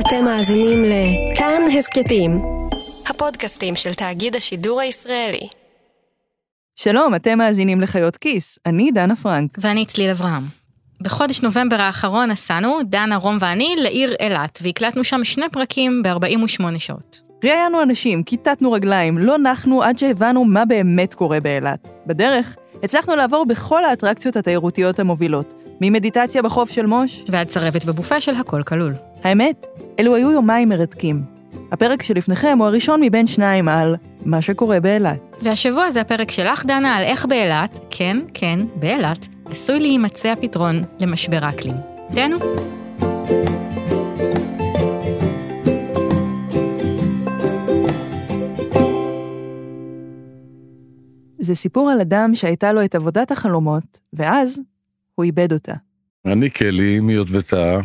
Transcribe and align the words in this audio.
אתם 0.00 0.24
מאזינים 0.24 0.84
לכאן 0.84 1.62
הסכתים, 1.78 2.42
הפודקאסטים 3.06 3.76
של 3.76 3.94
תאגיד 3.94 4.36
השידור 4.36 4.80
הישראלי. 4.80 5.48
שלום, 6.74 7.14
אתם 7.14 7.38
מאזינים 7.38 7.80
לחיות 7.80 8.16
כיס, 8.16 8.58
אני 8.66 8.90
דנה 8.90 9.16
פרנק. 9.16 9.58
ואני 9.60 9.86
צליל 9.86 10.10
אברהם. 10.10 10.42
בחודש 11.00 11.40
נובמבר 11.42 11.80
האחרון 11.80 12.30
נסענו, 12.30 12.78
דנה, 12.84 13.16
רום 13.16 13.38
ואני, 13.40 13.74
לעיר 13.78 14.14
אילת, 14.20 14.58
והקלטנו 14.62 15.04
שם 15.04 15.24
שני 15.24 15.46
פרקים 15.52 16.02
ב-48 16.02 16.78
שעות. 16.78 17.20
ראיינו 17.44 17.82
אנשים, 17.82 18.22
כיתתנו 18.22 18.72
רגליים, 18.72 19.18
לא 19.18 19.38
נחנו 19.38 19.82
עד 19.82 19.98
שהבנו 19.98 20.44
מה 20.44 20.64
באמת 20.64 21.14
קורה 21.14 21.40
באילת. 21.40 21.94
בדרך, 22.06 22.56
הצלחנו 22.82 23.16
לעבור 23.16 23.46
בכל 23.46 23.84
האטרקציות 23.84 24.36
התיירותיות 24.36 24.98
המובילות, 24.98 25.54
ממדיטציה 25.80 26.42
בחוף 26.42 26.70
של 26.70 26.86
מוש, 26.86 27.24
ועד 27.28 27.46
צרבת 27.46 27.84
בבופה 27.84 28.20
של 28.20 28.34
הכל 28.34 28.62
כלול. 28.62 28.94
האמת, 29.24 29.66
אלו 30.00 30.14
היו 30.14 30.30
יומיים 30.30 30.68
מרתקים. 30.68 31.22
הפרק 31.72 32.02
שלפניכם 32.02 32.58
הוא 32.58 32.66
הראשון 32.66 33.00
מבין 33.02 33.26
שניים 33.26 33.68
על 33.68 33.96
מה 34.24 34.42
שקורה 34.42 34.80
באילת. 34.80 35.36
והשבוע 35.42 35.90
זה 35.90 36.00
הפרק 36.00 36.30
שלך, 36.30 36.64
דנה, 36.66 36.96
על 36.96 37.02
איך 37.02 37.26
באילת, 37.26 37.78
כן, 37.90 38.16
כן, 38.34 38.58
באילת, 38.76 39.28
עשוי 39.50 39.80
להימצא 39.80 40.28
הפתרון 40.28 40.82
למשבר 41.00 41.38
האקלים. 41.42 41.74
תהנו. 42.14 42.38
זה 51.38 51.54
סיפור 51.54 51.90
על 51.90 52.00
אדם 52.00 52.34
שהייתה 52.34 52.72
לו 52.72 52.84
את 52.84 52.94
עבודת 52.94 53.30
החלומות, 53.30 54.00
ואז 54.12 54.60
הוא 55.16 55.24
איבד 55.24 55.52
אותה. 55.52 55.74
אני 56.26 56.50
קלי 56.50 57.00
מיוטבתה, 57.00 57.78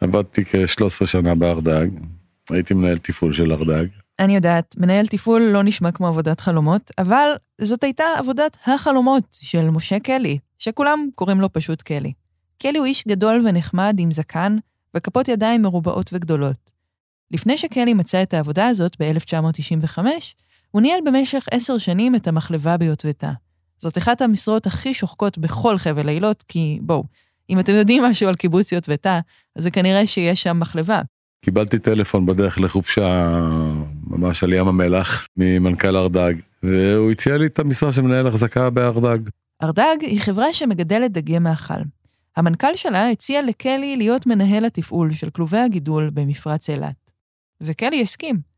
עבדתי 0.00 0.44
כ-13 0.44 1.06
שנה 1.06 1.34
בארדג, 1.34 1.86
הייתי 2.50 2.74
מנהל 2.74 2.98
תפעול 2.98 3.32
של 3.32 3.52
ארדג. 3.52 3.86
אני 4.18 4.34
יודעת, 4.34 4.74
מנהל 4.78 5.06
תפעול 5.06 5.42
לא 5.42 5.62
נשמע 5.62 5.92
כמו 5.92 6.06
עבודת 6.06 6.40
חלומות, 6.40 6.90
אבל 6.98 7.28
זאת 7.60 7.84
הייתה 7.84 8.04
עבודת 8.18 8.56
החלומות 8.66 9.24
של 9.40 9.70
משה 9.70 9.98
קלי, 10.00 10.38
שכולם 10.58 10.98
קוראים 11.14 11.40
לו 11.40 11.52
פשוט 11.52 11.82
קלי. 11.82 12.12
קלי 12.58 12.78
הוא 12.78 12.86
איש 12.86 13.04
גדול 13.08 13.42
ונחמד 13.46 13.96
עם 13.98 14.12
זקן 14.12 14.56
וכפות 14.96 15.28
ידיים 15.28 15.62
מרובעות 15.62 16.10
וגדולות. 16.12 16.72
לפני 17.30 17.58
שקלי 17.58 17.94
מצא 17.94 18.22
את 18.22 18.34
העבודה 18.34 18.68
הזאת 18.68 19.02
ב-1995, 19.02 19.98
הוא 20.70 20.82
ניהל 20.82 21.00
במשך 21.06 21.48
עשר 21.50 21.78
שנים 21.78 22.14
את 22.14 22.26
המחלבה 22.26 22.76
ביוטבתה. 22.76 23.30
זאת 23.82 23.98
אחת 23.98 24.22
המשרות 24.22 24.66
הכי 24.66 24.94
שוחקות 24.94 25.38
בכל 25.38 25.78
חבל 25.78 26.08
אילות, 26.08 26.44
כי 26.48 26.78
בואו, 26.82 27.04
אם 27.50 27.60
אתם 27.60 27.72
יודעים 27.72 28.02
משהו 28.02 28.28
על 28.28 28.34
קיבוץ 28.34 28.72
יוטבתה, 28.72 29.20
אז 29.56 29.62
זה 29.62 29.70
כנראה 29.70 30.06
שיש 30.06 30.42
שם 30.42 30.60
מחלבה. 30.60 31.02
קיבלתי 31.44 31.78
טלפון 31.78 32.26
בדרך 32.26 32.60
לחופשה 32.60 33.40
ממש 34.06 34.44
על 34.44 34.52
ים 34.52 34.68
המלח 34.68 35.26
ממנכ"ל 35.36 35.96
ארדג, 35.96 36.34
והוא 36.62 37.10
הציע 37.10 37.36
לי 37.36 37.46
את 37.46 37.58
המשרה 37.58 37.92
של 37.92 38.02
מנהל 38.02 38.26
החזקה 38.26 38.70
בארדג. 38.70 39.18
ארדג 39.62 39.96
היא 40.00 40.20
חברה 40.20 40.52
שמגדלת 40.52 41.12
דגי 41.12 41.38
מאכל. 41.38 41.82
המנכ"ל 42.36 42.74
שלה 42.74 43.08
הציע 43.08 43.42
לקלי 43.42 43.96
להיות 43.96 44.26
מנהל 44.26 44.64
התפעול 44.64 45.12
של 45.12 45.30
כלובי 45.30 45.58
הגידול 45.58 46.10
במפרץ 46.14 46.70
אילת. 46.70 47.10
וקלי 47.60 48.02
הסכים. 48.02 48.52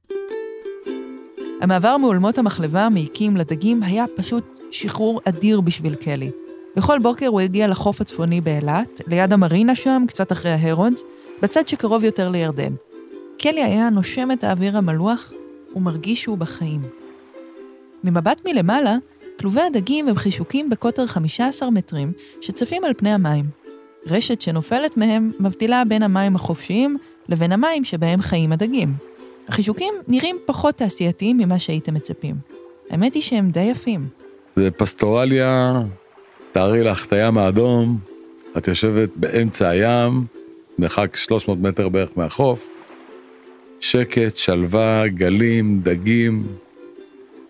המעבר 1.64 1.96
מאולמות 1.96 2.38
המחלבה 2.38 2.86
המעיקים 2.86 3.36
לדגים 3.36 3.82
היה 3.82 4.04
פשוט 4.16 4.60
שחרור 4.70 5.20
אדיר 5.24 5.60
בשביל 5.60 5.94
קלי. 5.94 6.30
בכל 6.76 6.98
בוקר 6.98 7.26
הוא 7.26 7.40
הגיע 7.40 7.68
לחוף 7.68 8.00
הצפוני 8.00 8.40
באילת, 8.40 9.00
ליד 9.06 9.32
המרינה 9.32 9.74
שם, 9.74 10.02
קצת 10.08 10.32
אחרי 10.32 10.50
ההרודס, 10.50 11.02
בצד 11.42 11.68
שקרוב 11.68 12.04
יותר 12.04 12.28
לירדן. 12.28 12.72
קלי 13.38 13.62
היה 13.62 13.90
נושם 13.90 14.28
את 14.32 14.44
האוויר 14.44 14.76
המלוח 14.76 15.32
ומרגיש 15.76 16.22
שהוא 16.22 16.38
בחיים. 16.38 16.80
ממבט 18.04 18.46
מלמעלה, 18.46 18.96
כלובי 19.40 19.60
הדגים 19.60 20.08
הם 20.08 20.16
חישוקים 20.16 20.70
בקוטר 20.70 21.06
15 21.06 21.70
מטרים 21.70 22.12
שצפים 22.40 22.84
על 22.84 22.94
פני 22.94 23.10
המים. 23.10 23.44
רשת 24.06 24.40
שנופלת 24.40 24.96
מהם 24.96 25.32
מבדילה 25.40 25.82
בין 25.84 26.02
המים 26.02 26.36
החופשיים 26.36 26.96
לבין 27.28 27.52
המים 27.52 27.84
שבהם 27.84 28.22
חיים 28.22 28.52
הדגים. 28.52 29.13
החישוקים 29.48 29.94
נראים 30.08 30.36
פחות 30.46 30.74
תעשייתיים 30.74 31.38
ממה 31.38 31.58
שהייתם 31.58 31.94
מצפים. 31.94 32.34
האמת 32.90 33.14
היא 33.14 33.22
שהם 33.22 33.50
די 33.50 33.60
יפים. 33.60 34.08
זה 34.56 34.70
פסטורליה, 34.70 35.80
תארי 36.52 36.82
לך 36.82 37.06
את 37.06 37.12
הים 37.12 37.38
האדום, 37.38 37.98
את 38.58 38.68
יושבת 38.68 39.08
באמצע 39.16 39.68
הים, 39.68 40.26
מרחק 40.78 41.16
300 41.16 41.58
מטר 41.58 41.88
בערך 41.88 42.10
מהחוף, 42.16 42.68
שקט, 43.80 44.36
שלווה, 44.36 45.08
גלים, 45.08 45.80
דגים, 45.82 46.46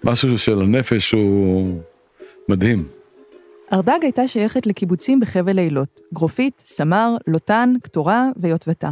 משהו 0.05 0.39
של 0.39 0.61
הנפש 0.61 1.13
הוא 1.13 1.81
מדהים. 2.49 2.85
ארדג 3.73 3.99
הייתה 4.03 4.29
שייכת 4.29 4.67
לקיבוצים 4.67 5.21
בחבל 5.21 5.59
אילות, 5.59 6.01
גרופית, 6.15 6.63
סמר, 6.65 7.17
לוטן, 7.27 7.75
קטורה 7.83 8.29
ויוטבתה. 8.37 8.91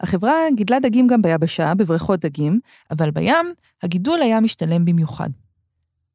החברה 0.00 0.34
גידלה 0.54 0.80
דגים 0.80 1.06
גם 1.06 1.22
ביבשה, 1.22 1.74
בבריכות 1.74 2.20
דגים, 2.20 2.60
אבל 2.90 3.10
בים 3.10 3.46
הגידול 3.82 4.22
היה 4.22 4.40
משתלם 4.40 4.84
במיוחד. 4.84 5.30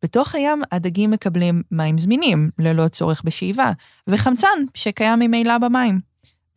בתוך 0.03 0.35
הים 0.35 0.61
הדגים 0.71 1.11
מקבלים 1.11 1.61
מים 1.71 1.97
זמינים, 1.97 2.49
ללא 2.59 2.87
צורך 2.87 3.21
בשאיבה, 3.25 3.71
וחמצן 4.07 4.47
שקיים 4.73 5.19
ממילא 5.19 5.57
במים. 5.57 5.99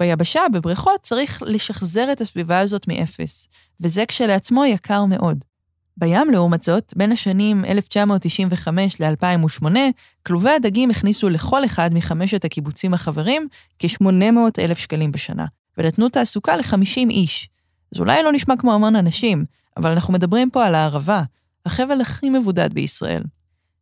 ביבשה, 0.00 0.40
בבריכות, 0.52 1.00
צריך 1.02 1.42
לשחזר 1.46 2.12
את 2.12 2.20
הסביבה 2.20 2.58
הזאת 2.58 2.88
מאפס, 2.88 3.48
וזה 3.80 4.06
כשלעצמו 4.06 4.64
יקר 4.64 5.04
מאוד. 5.04 5.44
בים, 5.96 6.30
לעומת 6.30 6.62
זאת, 6.62 6.92
בין 6.96 7.12
השנים 7.12 7.64
1995 7.64 9.00
ל-2008, 9.00 9.66
כלובי 10.26 10.50
הדגים 10.50 10.90
הכניסו 10.90 11.28
לכל 11.28 11.64
אחד 11.64 11.90
מחמשת 11.94 12.44
הקיבוצים 12.44 12.94
החברים 12.94 13.48
כ-800 13.78 14.38
אלף 14.58 14.78
שקלים 14.78 15.12
בשנה, 15.12 15.46
ונתנו 15.78 16.08
תעסוקה 16.08 16.56
ל-50 16.56 17.10
איש. 17.10 17.48
זה 17.90 18.00
אולי 18.00 18.22
לא 18.22 18.32
נשמע 18.32 18.56
כמו 18.56 18.74
המון 18.74 18.96
אנשים, 18.96 19.44
אבל 19.76 19.90
אנחנו 19.90 20.12
מדברים 20.12 20.50
פה 20.50 20.64
על 20.64 20.74
הערבה, 20.74 21.22
החבל 21.66 22.00
הכי 22.00 22.30
מבודד 22.30 22.74
בישראל. 22.74 23.22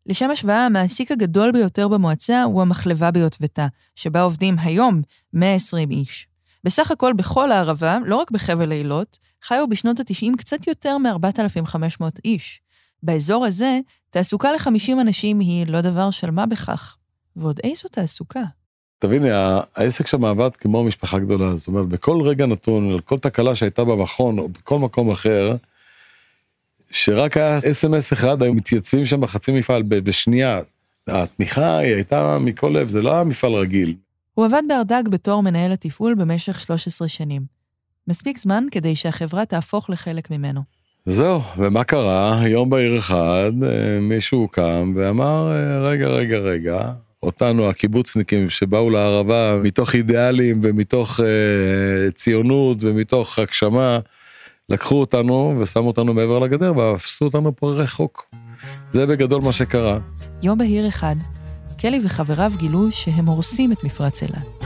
לשם 0.06 0.30
השוואה, 0.30 0.66
המעסיק 0.66 1.12
הגדול 1.12 1.52
ביותר 1.52 1.88
במועצה 1.88 2.42
הוא 2.42 2.62
המחלבה 2.62 3.10
ביוטבתה, 3.10 3.66
שבה 3.96 4.22
עובדים 4.22 4.56
היום 4.58 5.02
120 5.32 5.90
איש. 5.90 6.26
בסך 6.64 6.90
הכל 6.90 7.12
בכל 7.12 7.52
הערבה, 7.52 7.98
לא 8.06 8.16
רק 8.16 8.30
בחבל 8.30 8.72
אילות, 8.72 9.18
חיו 9.42 9.68
בשנות 9.68 10.00
ה-90 10.00 10.36
קצת 10.38 10.66
יותר 10.66 10.98
מ-4,500 10.98 12.04
איש. 12.24 12.60
באזור 13.02 13.44
הזה, 13.44 13.80
תעסוקה 14.10 14.52
ל-50 14.52 15.00
אנשים 15.00 15.40
היא 15.40 15.66
לא 15.66 15.80
דבר 15.80 16.10
של 16.10 16.30
מה 16.30 16.46
בכך. 16.46 16.96
ועוד 17.36 17.60
איזו 17.64 17.88
תעסוקה. 17.88 18.42
תביני, 19.06 19.28
העסק 19.76 20.06
שם 20.06 20.24
עבד 20.24 20.56
כמו 20.56 20.84
משפחה 20.84 21.18
גדולה, 21.18 21.56
זאת 21.56 21.68
אומרת, 21.68 21.88
בכל 21.88 22.22
רגע 22.22 22.46
נתון, 22.46 22.90
על 22.90 23.00
כל 23.00 23.18
תקלה 23.18 23.54
שהייתה 23.54 23.84
במכון 23.84 24.38
או 24.38 24.48
בכל 24.48 24.78
מקום 24.78 25.10
אחר, 25.10 25.56
שרק 26.90 27.36
היה 27.36 27.58
אס.אם.אס 27.58 28.12
אחד, 28.12 28.42
היו 28.42 28.54
מתייצבים 28.54 29.06
שם 29.06 29.20
בחצי 29.20 29.52
מפעל 29.52 29.82
בשנייה. 29.82 30.60
התמיכה 31.08 31.78
היא 31.78 31.94
הייתה 31.94 32.38
מכל 32.40 32.68
לב, 32.68 32.88
זה 32.88 33.02
לא 33.02 33.12
היה 33.12 33.24
מפעל 33.24 33.52
רגיל. 33.52 33.94
הוא 34.34 34.44
עבד 34.44 34.62
בארדג 34.68 35.08
בתור 35.10 35.42
מנהל 35.42 35.72
התפעול 35.72 36.14
במשך 36.14 36.60
13 36.60 37.08
שנים. 37.08 37.42
מספיק 38.08 38.38
זמן 38.38 38.64
כדי 38.70 38.96
שהחברה 38.96 39.44
תהפוך 39.44 39.90
לחלק 39.90 40.30
ממנו. 40.30 40.60
זהו, 41.06 41.40
ומה 41.56 41.84
קרה? 41.84 42.40
יום 42.46 42.70
בהיר 42.70 42.98
אחד, 42.98 43.52
אה, 43.66 44.00
מישהו 44.00 44.48
קם 44.48 44.92
ואמר, 44.96 45.52
אה, 45.52 45.88
רגע, 45.88 46.06
רגע, 46.06 46.36
רגע, 46.36 46.92
אותנו 47.24 47.68
הקיבוצניקים 47.68 48.50
שבאו 48.50 48.90
לערבה 48.90 49.58
מתוך 49.62 49.94
אידיאלים 49.94 50.60
ומתוך 50.62 51.20
אה, 51.20 52.10
ציונות 52.10 52.78
ומתוך 52.80 53.38
הגשמה, 53.38 53.98
לקחו 54.68 55.00
אותנו 55.00 55.56
ושמו 55.60 55.86
אותנו 55.86 56.14
מעבר 56.14 56.38
לגדר 56.38 56.72
ועשו 56.76 57.24
אותנו 57.24 57.56
פה 57.56 57.70
רחוק. 57.70 58.34
זה 58.92 59.06
בגדול 59.06 59.42
מה 59.42 59.52
שקרה. 59.52 59.98
יום 60.42 60.58
בהיר 60.58 60.88
אחד, 60.88 61.16
קלי 61.78 62.00
וחבריו 62.04 62.52
גילו 62.56 62.92
שהם 62.92 63.26
הורסים 63.26 63.72
את 63.72 63.84
מפרץ 63.84 64.22
אילת. 64.22 64.64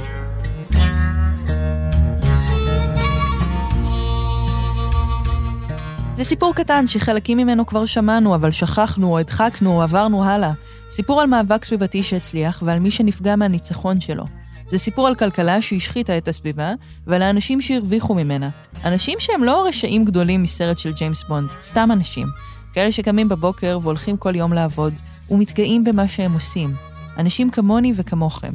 זה 6.17 6.25
סיפור 6.25 6.55
קטן 6.55 6.87
שחלקים 6.87 7.39
ממנו 7.39 7.67
כבר 7.67 7.87
שמענו, 7.87 8.35
אבל 8.35 8.51
שכחנו 8.51 9.13
או 9.13 9.19
הדחקנו 9.19 9.77
או 9.77 9.83
עברנו 9.83 10.25
הלאה. 10.25 10.53
סיפור 10.91 11.21
על 11.21 11.27
מאבק 11.27 11.65
סביבתי 11.65 12.03
שהצליח 12.03 12.63
ועל 12.67 12.79
מי 12.79 12.91
שנפגע 12.91 13.37
מהניצחון 13.37 14.01
שלו. 14.01 14.25
זה 14.69 14.79
סיפור 14.79 15.07
על 15.07 15.15
כלכלה 15.15 15.63
שהשחיתה 15.63 16.19
את 16.19 16.29
הסביבה, 16.29 16.73
ועל 17.07 17.23
האנשים 17.23 17.61
שהרוויחו 17.61 18.15
ממנה. 18.15 18.49
אנשים 18.85 19.21
שהם 19.21 19.45
לא 19.45 19.67
רשעים 19.69 20.05
גדולים 20.05 20.43
מסרט 20.43 20.79
של 20.79 20.93
ג'יימס 20.93 21.25
בונד, 21.29 21.49
סתם 21.63 21.89
אנשים. 21.93 22.27
כאלה 22.73 22.93
שקמים 22.93 23.29
בבוקר 23.29 23.79
והולכים 23.83 24.17
כל 24.17 24.37
יום 24.37 24.53
לעבוד, 24.53 24.95
ומתגאים 25.31 25.85
במה 25.85 26.09
שהם 26.09 26.33
עושים. 26.33 26.75
אנשים 27.19 27.51
כמוני 27.51 27.93
וכמוכם. 27.97 28.53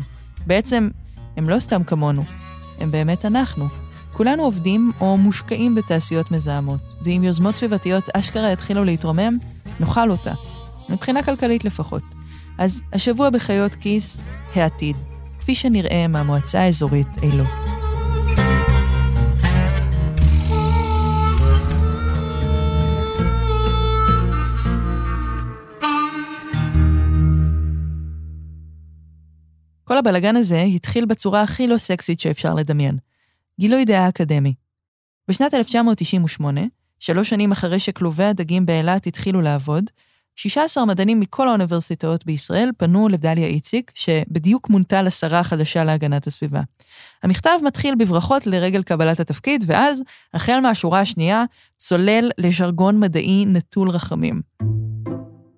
בעצם, 0.47 0.89
הם 1.38 1.50
לא 1.50 1.59
סתם 1.59 1.83
כמונו, 1.83 2.24
הם 2.80 2.91
באמת 2.91 3.25
אנחנו. 3.25 3.68
כולנו 4.13 4.44
עובדים 4.44 4.91
או 5.01 5.18
מושקעים 5.18 5.75
בתעשיות 5.75 6.31
מזהמות, 6.31 6.95
ואם 7.01 7.21
יוזמות 7.24 7.56
סביבתיות 7.56 8.03
אשכרה 8.13 8.51
יתחילו 8.51 8.83
להתרומם, 8.83 9.38
נאכל 9.80 10.12
אותה. 10.12 10.33
מבחינה 10.89 11.24
כלכלית 11.24 11.65
לפחות. 11.65 12.03
אז 12.58 12.82
השבוע 12.94 13.30
בחיות 13.30 13.76
כיס, 13.76 14.22
העתיד, 14.56 14.96
כפי 15.40 15.56
שנראה 15.56 16.08
מהמועצה 16.08 16.62
האזורית 16.62 17.08
אילות. 17.24 17.48
כל 29.84 29.98
הבלגן 29.98 30.36
הזה 30.36 30.62
התחיל 30.62 31.06
בצורה 31.06 31.42
הכי 31.42 31.68
לא 31.68 31.78
סקסית 31.78 32.20
שאפשר 32.20 32.54
לדמיין. 32.54 32.98
גילוי 33.60 33.86
דעה 33.86 34.10
אקדמי. 34.10 34.54
בשנת 35.28 35.54
1998, 35.54 36.62
שלוש 37.00 37.30
שנים 37.30 37.52
אחרי 37.52 37.80
שכלובי 37.80 38.24
הדגים 38.24 38.66
באילת 38.66 39.08
התחילו 39.08 39.42
לעבוד, 39.42 39.84
16 40.35 40.85
מדענים 40.85 41.19
מכל 41.19 41.47
האוניברסיטאות 41.47 42.25
בישראל 42.25 42.69
פנו 42.77 43.07
לדליה 43.07 43.47
איציק, 43.47 43.91
שבדיוק 43.95 44.69
מונתה 44.69 45.01
לשרה 45.01 45.39
החדשה 45.39 45.83
להגנת 45.83 46.27
הסביבה. 46.27 46.62
המכתב 47.24 47.59
מתחיל 47.65 47.95
בברכות 47.95 48.47
לרגל 48.47 48.83
קבלת 48.83 49.19
התפקיד, 49.19 49.63
ואז, 49.68 50.03
החל 50.33 50.59
מהשורה 50.59 51.00
השנייה, 51.00 51.44
צולל 51.77 52.30
לז'רגון 52.38 53.00
מדעי 53.00 53.45
נטול 53.47 53.89
רחמים. 53.89 54.41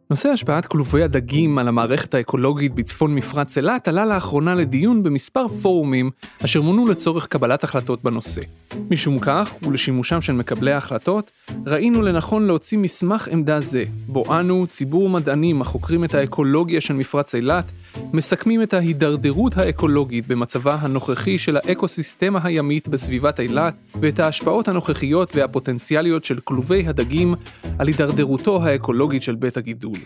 נושא 0.09 0.29
השפעת 0.29 0.65
כלובי 0.65 1.03
הדגים 1.03 1.57
על 1.57 1.67
המערכת 1.67 2.13
האקולוגית 2.13 2.75
בצפון 2.75 3.15
מפרץ 3.15 3.57
אילת 3.57 3.87
עלה 3.87 4.05
לאחרונה 4.05 4.55
לדיון 4.55 5.03
במספר 5.03 5.47
פורומים 5.47 6.11
אשר 6.45 6.61
מונו 6.61 6.87
לצורך 6.87 7.27
קבלת 7.27 7.63
החלטות 7.63 8.03
בנושא. 8.03 8.41
משום 8.91 9.19
כך, 9.19 9.53
ולשימושם 9.63 10.21
של 10.21 10.33
מקבלי 10.33 10.71
ההחלטות, 10.71 11.31
ראינו 11.65 12.01
לנכון 12.01 12.47
להוציא 12.47 12.77
מסמך 12.77 13.27
עמדה 13.27 13.59
זה, 13.59 13.83
בו 14.07 14.39
אנו, 14.39 14.67
ציבור 14.67 15.09
מדענים 15.09 15.61
החוקרים 15.61 16.03
את 16.03 16.13
האקולוגיה 16.13 16.81
של 16.81 16.93
מפרץ 16.93 17.35
אילת, 17.35 17.65
מסכמים 18.13 18.61
את 18.63 18.73
ההידרדרות 18.73 19.57
האקולוגית 19.57 20.27
במצבה 20.27 20.75
הנוכחי 20.75 21.39
של 21.39 21.57
האקוסיסטמה 21.57 22.39
הימית 22.43 22.87
בסביבת 22.87 23.39
אילת, 23.39 23.75
ואת 24.01 24.19
ההשפעות 24.19 24.67
הנוכחיות 24.67 25.35
והפוטנציאליות 25.35 26.23
של 26.23 26.39
כלובי 26.43 26.87
הדגים 26.87 27.35
על 27.79 27.87
הידרדרותו 27.87 28.63
האקולוגית 28.63 29.23
של 29.23 29.35
בית 29.35 29.57
הגידול. 29.57 29.97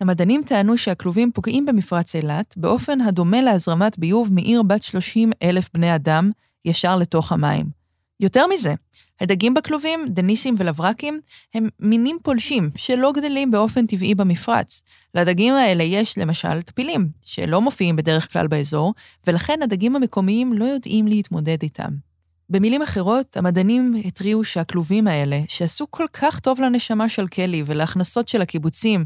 המדענים 0.00 0.42
טענו 0.46 0.78
שהכלובים 0.78 1.30
פוגעים 1.32 1.66
במפרץ 1.66 2.14
אילת 2.14 2.54
באופן 2.56 3.00
הדומה 3.00 3.42
להזרמת 3.42 3.98
ביוב 3.98 4.28
מעיר 4.32 4.62
בת 4.62 4.82
30 4.82 5.30
אלף 5.42 5.68
בני 5.74 5.94
אדם 5.94 6.30
ישר 6.64 6.96
לתוך 6.96 7.32
המים. 7.32 7.66
יותר 8.20 8.46
מזה, 8.54 8.74
הדגים 9.20 9.54
בכלובים, 9.54 10.00
דניסים 10.08 10.54
ולברקים, 10.58 11.20
הם 11.54 11.68
מינים 11.80 12.18
פולשים 12.22 12.70
שלא 12.76 13.12
גדלים 13.12 13.50
באופן 13.50 13.86
טבעי 13.86 14.14
במפרץ. 14.14 14.82
לדגים 15.14 15.54
האלה 15.54 15.84
יש 15.84 16.18
למשל 16.18 16.62
טפילים, 16.62 17.08
שלא 17.22 17.60
מופיעים 17.60 17.96
בדרך 17.96 18.32
כלל 18.32 18.46
באזור, 18.46 18.94
ולכן 19.26 19.62
הדגים 19.62 19.96
המקומיים 19.96 20.52
לא 20.52 20.64
יודעים 20.64 21.06
להתמודד 21.06 21.62
איתם. 21.62 21.90
במילים 22.50 22.82
אחרות, 22.82 23.36
המדענים 23.36 23.94
התריעו 24.04 24.44
שהכלובים 24.44 25.06
האלה, 25.06 25.40
שעשו 25.48 25.86
כל 25.90 26.06
כך 26.12 26.40
טוב 26.40 26.60
לנשמה 26.60 27.08
של 27.08 27.28
קלי 27.28 27.62
ולהכנסות 27.66 28.28
של 28.28 28.42
הקיבוצים, 28.42 29.04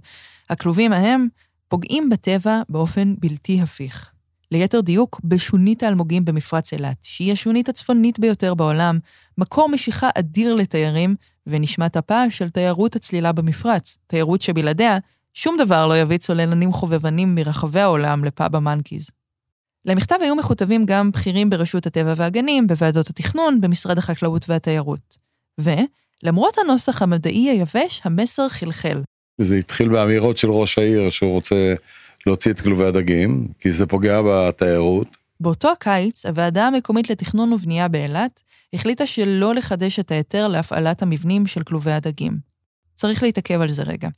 הכלובים 0.51 0.93
ההם 0.93 1.29
פוגעים 1.69 2.09
בטבע 2.09 2.63
באופן 2.69 3.15
בלתי 3.19 3.61
הפיך. 3.61 4.13
ליתר 4.53 4.81
דיוק, 4.81 5.21
בשונית 5.25 5.83
האלמוגים 5.83 6.25
במפרץ 6.25 6.73
אילת, 6.73 6.97
שהיא 7.03 7.33
השונית 7.33 7.69
הצפונית 7.69 8.19
ביותר 8.19 8.55
בעולם, 8.55 8.99
מקור 9.39 9.69
משיכה 9.69 10.09
אדיר 10.15 10.55
לתיירים, 10.55 11.15
ונשמת 11.47 11.97
אפה 11.97 12.31
של 12.31 12.51
תיירות 12.51 12.97
הצלילה 12.97 13.33
במפרץ, 13.33 13.99
תיירות 14.07 14.43
שבלעדיה, 14.43 14.99
שום 15.35 15.57
דבר 15.59 15.87
לא 15.87 15.99
יביא 15.99 16.19
צוללנים 16.19 16.73
חובבנים 16.73 17.35
מרחבי 17.35 17.81
העולם 17.81 18.25
לפאב 18.25 18.57
המנקיז. 18.57 19.11
למכתב 19.85 20.17
היו 20.21 20.37
מכותבים 20.37 20.87
גם 20.87 21.11
בכירים 21.11 21.51
ברשות 21.51 21.87
הטבע 21.87 22.15
והגנים, 22.17 22.67
בוועדות 22.67 23.11
התכנון, 23.11 23.61
במשרד 23.61 23.99
החקלאות 23.99 24.49
והתיירות. 24.49 25.19
ולמרות 25.59 26.59
הנוסח 26.59 27.03
המדעי 27.03 27.51
היבש, 27.51 28.01
המסר 28.05 28.49
חלחל. 28.49 29.03
זה 29.41 29.55
התחיל 29.55 29.89
באמירות 29.89 30.37
של 30.37 30.51
ראש 30.51 30.79
העיר 30.79 31.11
שהוא 31.11 31.33
רוצה 31.33 31.75
להוציא 32.27 32.51
את 32.51 32.61
כלובי 32.61 32.85
הדגים, 32.85 33.49
כי 33.59 33.73
זה 33.73 33.87
פוגע 33.87 34.21
בתיירות. 34.27 35.17
באותו 35.41 35.73
הקיץ, 35.73 36.27
הוועדה 36.27 36.67
המקומית 36.67 37.11
לתכנון 37.11 37.53
ובנייה 37.53 37.89
באילת 37.89 38.43
החליטה 38.75 39.07
שלא 39.07 39.55
לחדש 39.55 39.99
את 39.99 40.11
ההיתר 40.11 40.49
להפעלת 40.49 41.03
המבנים 41.03 41.47
של 41.47 41.63
כלובי 41.63 41.93
הדגים. 41.93 42.39
צריך 42.95 43.23
להתעכב 43.23 43.61
על 43.61 43.71
זה 43.71 43.83
רגע. 43.83 44.09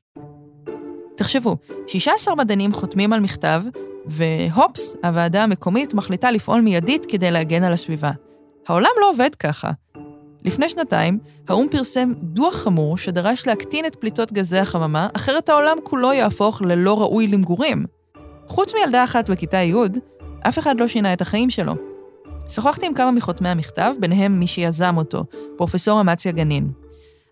תחשבו, 1.17 1.57
16 1.87 2.35
מדענים 2.35 2.73
חותמים 2.73 3.13
על 3.13 3.21
מכתב, 3.21 3.63
והופס, 4.07 4.97
הוועדה 5.05 5.45
המקומית 5.45 5.95
מחליטה 5.95 6.31
לפעול 6.31 6.61
מיידית 6.61 7.07
כדי 7.07 7.31
להגן 7.31 7.63
על 7.63 7.73
הסביבה. 7.73 8.11
העולם 8.69 8.91
לא 9.01 9.11
עובד 9.11 9.35
ככה. 9.35 9.71
לפני 10.45 10.69
שנתיים, 10.69 11.19
האו"ם 11.49 11.67
פרסם 11.71 12.13
דוח 12.19 12.55
חמור 12.55 12.99
שדרש 12.99 13.47
להקטין 13.47 13.87
את 13.87 13.97
פליטות 13.97 14.33
גזי 14.33 14.59
החממה, 14.59 15.09
אחרת 15.17 15.49
העולם 15.49 15.77
כולו 15.85 16.13
יהפוך 16.13 16.63
ללא 16.63 17.01
ראוי 17.01 17.27
למגורים. 17.27 17.85
חוץ 18.49 18.75
מילדה 18.75 19.05
אחת 19.05 19.31
בכיתה 19.31 19.57
י', 19.57 19.75
אף 20.49 20.59
אחד 20.59 20.81
לא 20.81 20.89
שינה 20.89 21.13
את 21.13 21.21
החיים 21.21 21.51
שלו. 21.51 21.75
שוחחתי 22.49 22.87
עם 22.87 22.95
כמה 22.95 23.11
מחותמי 23.11 23.49
המכתב, 23.49 23.95
ביניהם 24.01 24.39
מי 24.39 24.47
שיזם 24.47 24.97
אותו, 24.97 25.25
פרופסור 25.57 26.01
אמציה 26.01 26.33
גנין. 26.33 26.73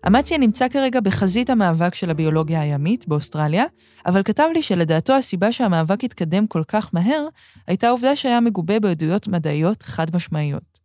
אמציה 0.07 0.37
נמצא 0.37 0.67
כרגע 0.67 0.99
בחזית 0.99 1.49
המאבק 1.49 1.95
של 1.95 2.09
הביולוגיה 2.09 2.61
הימית 2.61 3.07
באוסטרליה, 3.07 3.65
אבל 4.05 4.23
כתב 4.23 4.47
לי 4.53 4.61
שלדעתו 4.61 5.13
הסיבה 5.13 5.51
שהמאבק 5.51 6.03
התקדם 6.03 6.47
כל 6.47 6.63
כך 6.67 6.89
מהר, 6.93 7.27
הייתה 7.67 7.87
העובדה 7.87 8.15
שהיה 8.15 8.39
מגובה 8.39 8.79
בעדויות 8.79 9.27
מדעיות 9.27 9.83
חד-משמעיות. 9.83 10.79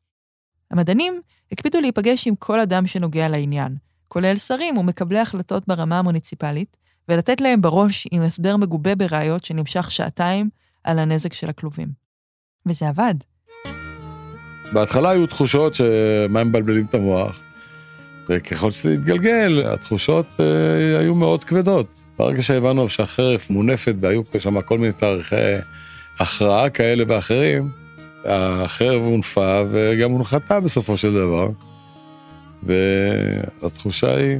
המדענים 0.70 1.20
הקפידו 1.52 1.81
להיפגש 1.81 2.26
עם 2.26 2.34
כל 2.34 2.60
אדם 2.60 2.87
שנוגע 2.87 3.28
לעניין, 3.28 3.76
כולל 4.08 4.37
שרים 4.37 4.78
ומקבלי 4.78 5.19
החלטות 5.19 5.62
ברמה 5.66 5.98
המוניציפלית, 5.98 6.76
ולתת 7.08 7.40
להם 7.40 7.60
בראש 7.60 8.08
עם 8.10 8.22
הסבר 8.22 8.56
מגובה 8.56 8.94
בראיות 8.94 9.44
שנמשך 9.44 9.90
שעתיים 9.90 10.48
על 10.84 10.98
הנזק 10.98 11.32
של 11.32 11.48
הכלובים. 11.48 11.88
וזה 12.66 12.88
עבד. 12.88 13.14
בהתחלה 14.72 15.10
היו 15.10 15.26
תחושות 15.26 15.75
שמה 15.75 16.40
הם 16.40 16.48
מבלבלים 16.48 16.87
את 16.88 16.94
המוח, 16.94 17.40
וככל 18.28 18.70
שזה 18.70 18.92
התגלגל, 18.92 19.62
התחושות 19.66 20.26
אה, 20.40 20.99
היו 20.99 21.14
מאוד 21.14 21.44
כבדות. 21.44 21.87
ברגע 22.18 22.42
שהבנו 22.42 22.88
שהחרף 22.88 23.50
מונפת 23.50 23.94
והיו 24.00 24.23
שם 24.38 24.62
כל 24.62 24.78
מיני 24.78 24.92
תאריכי 24.92 25.37
הכרעה 26.18 26.70
כאלה 26.70 27.04
ואחרים, 27.09 27.68
החרב 28.28 29.02
הונפה 29.02 29.62
וגם 29.71 30.11
הונחתה 30.11 30.61
בסופו 30.61 30.97
של 30.97 31.12
דבר. 31.12 31.49
והתחושה 32.62 34.16
היא 34.16 34.38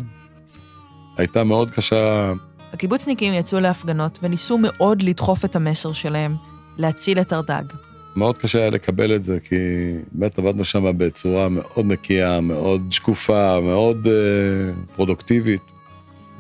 הייתה 1.17 1.45
מאוד 1.45 1.71
קשה. 1.71 2.33
הקיבוצניקים 2.73 3.35
יצאו 3.35 3.61
להפגנות 3.61 4.19
וניסו 4.23 4.59
מאוד 4.59 5.03
לדחוף 5.03 5.45
את 5.45 5.57
המסר 5.57 5.93
שלהם, 5.93 6.35
להציל 6.79 7.21
את 7.21 7.33
הרדג. 7.33 7.65
מאוד 8.17 8.39
קשה 8.39 8.59
היה 8.59 8.71
לקבל 8.71 9.17
את 9.17 9.25
זה, 9.25 9.39
כי 9.41 9.57
באמת 10.13 10.39
עבדנו 10.39 10.65
שם 10.65 10.99
בצורה 10.99 11.49
מאוד 11.49 11.87
נקייה, 11.87 12.41
מאוד 12.41 12.83
שקופה, 12.91 13.61
מאוד 13.61 14.07
uh, 14.07 14.95
פרודוקטיבית, 14.97 15.63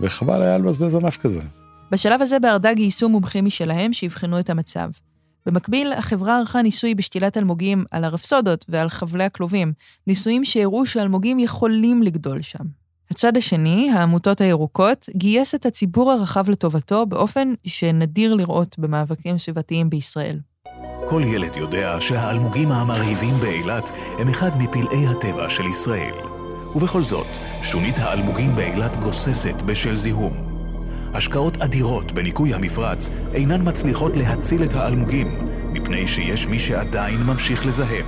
וחבל 0.00 0.43
היה 0.43 0.59
לבזבז 0.59 0.95
ענף 0.95 1.17
כזה. 1.17 1.41
בשלב 1.91 2.23
הזה 2.23 2.38
בהרדג 2.38 2.75
גייסו 2.76 3.09
מומחים 3.09 3.45
משלהם 3.45 3.93
שיבחנו 3.93 4.41
את 4.41 4.50
המצב. 4.50 4.88
במקביל, 5.47 5.93
החברה 5.93 6.38
ערכה 6.38 6.62
ניסוי 6.62 6.95
בשתילת 6.95 7.37
אלמוגים 7.37 7.85
על 7.91 8.05
הרפסודות 8.05 8.65
ועל 8.69 8.88
חבלי 8.88 9.25
הכלובים, 9.25 9.73
ניסויים 10.07 10.45
שהראו 10.45 10.87
שאלמוגים 10.87 11.38
יכולים 11.38 12.03
לגדול 12.03 12.43
שם. 12.43 12.65
הצד 13.11 13.37
השני, 13.37 13.91
העמותות 13.95 14.41
הירוקות, 14.41 15.09
גייס 15.17 15.55
את 15.55 15.67
הציבור 15.67 16.12
הרחב 16.12 16.50
לטובתו 16.50 17.07
באופן 17.07 17.53
שנדיר 17.67 18.35
לראות 18.35 18.79
במאבקים 18.79 19.38
סביבתיים 19.38 19.91
בישראל. 19.91 20.38
כל 21.09 21.23
ילד 21.26 21.57
יודע 21.57 21.97
שהאלמוגים 22.00 22.73
המרהיבים 22.73 23.41
באילת 23.41 23.91
הם 24.19 24.29
אחד 24.29 24.50
מפלאי 24.59 25.07
הטבע 25.07 25.50
של 25.50 25.65
ישראל. 25.65 26.15
ובכל 26.75 27.03
זאת, 27.03 27.26
שונית 27.62 27.99
האלמוגים 27.99 28.57
באילת 28.57 28.97
גוססת 28.97 29.62
בשל 29.62 29.97
זיהום. 29.97 30.56
השקעות 31.16 31.56
אדירות 31.56 32.12
בניקוי 32.12 32.54
המפרץ 32.54 33.11
אינן 33.35 33.68
מצליחות 33.68 34.16
להציל 34.16 34.64
את 34.64 34.75
האלמוגים, 34.75 35.38
מפני 35.73 36.08
שיש 36.08 36.46
מי 36.46 36.58
שעדיין 36.58 37.23
ממשיך 37.23 37.66
לזהם. 37.66 38.06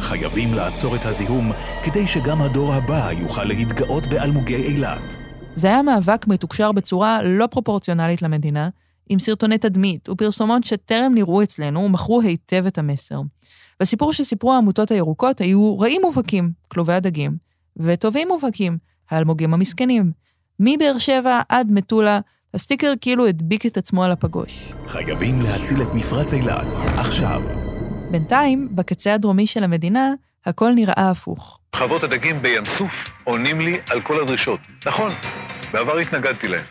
חייבים 0.00 0.54
לעצור 0.54 0.96
את 0.96 1.04
הזיהום 1.04 1.52
כדי 1.84 2.06
שגם 2.06 2.42
הדור 2.42 2.74
הבא 2.74 3.10
יוכל 3.12 3.44
להתגאות 3.44 4.06
באלמוגי 4.06 4.56
אילת. 4.56 5.16
זה 5.54 5.68
היה 5.68 5.82
מאבק 5.82 6.26
מתוקשר 6.26 6.72
בצורה 6.72 7.22
לא 7.22 7.46
פרופורציונלית 7.46 8.22
למדינה, 8.22 8.68
עם 9.08 9.18
סרטוני 9.18 9.58
תדמית 9.58 10.08
ופרסומות 10.08 10.64
שטרם 10.64 11.12
נראו 11.14 11.42
אצלנו 11.42 11.80
ומכרו 11.80 12.20
היטב 12.20 12.66
את 12.66 12.78
המסר. 12.78 13.20
בסיפור 13.80 14.12
שסיפרו 14.12 14.52
העמותות 14.52 14.90
הירוקות 14.90 15.40
היו 15.40 15.78
רעים 15.78 16.02
מובהקים, 16.04 16.52
כלובי 16.68 16.92
הדגים, 16.92 17.36
וטובים 17.76 18.28
מובהקים, 18.28 18.78
האלמוגים 19.10 19.54
המסכנים. 19.54 20.22
מבאר 20.60 20.98
שבע 20.98 21.40
עד 21.48 21.66
מטולה, 21.70 22.20
הסטיקר 22.54 22.92
כאילו 23.00 23.26
הדביק 23.26 23.66
את 23.66 23.76
עצמו 23.76 24.04
על 24.04 24.12
הפגוש. 24.12 24.72
חייבים 24.86 25.34
להציל 25.40 25.82
את 25.82 25.88
מפרץ 25.94 26.32
אילת, 26.32 26.66
עכשיו. 26.98 27.42
בינתיים, 28.10 28.68
בקצה 28.70 29.14
הדרומי 29.14 29.46
של 29.46 29.64
המדינה, 29.64 30.12
הכל 30.46 30.72
נראה 30.74 31.10
הפוך. 31.10 31.58
חוות 31.76 32.02
הדגים 32.02 32.42
בים 32.42 32.64
סוף 32.64 33.10
עונים 33.24 33.60
לי 33.60 33.78
על 33.90 34.00
כל 34.00 34.22
הדרישות. 34.22 34.60
נכון, 34.86 35.12
בעבר 35.72 35.98
התנגדתי 35.98 36.48
להם. 36.48 36.64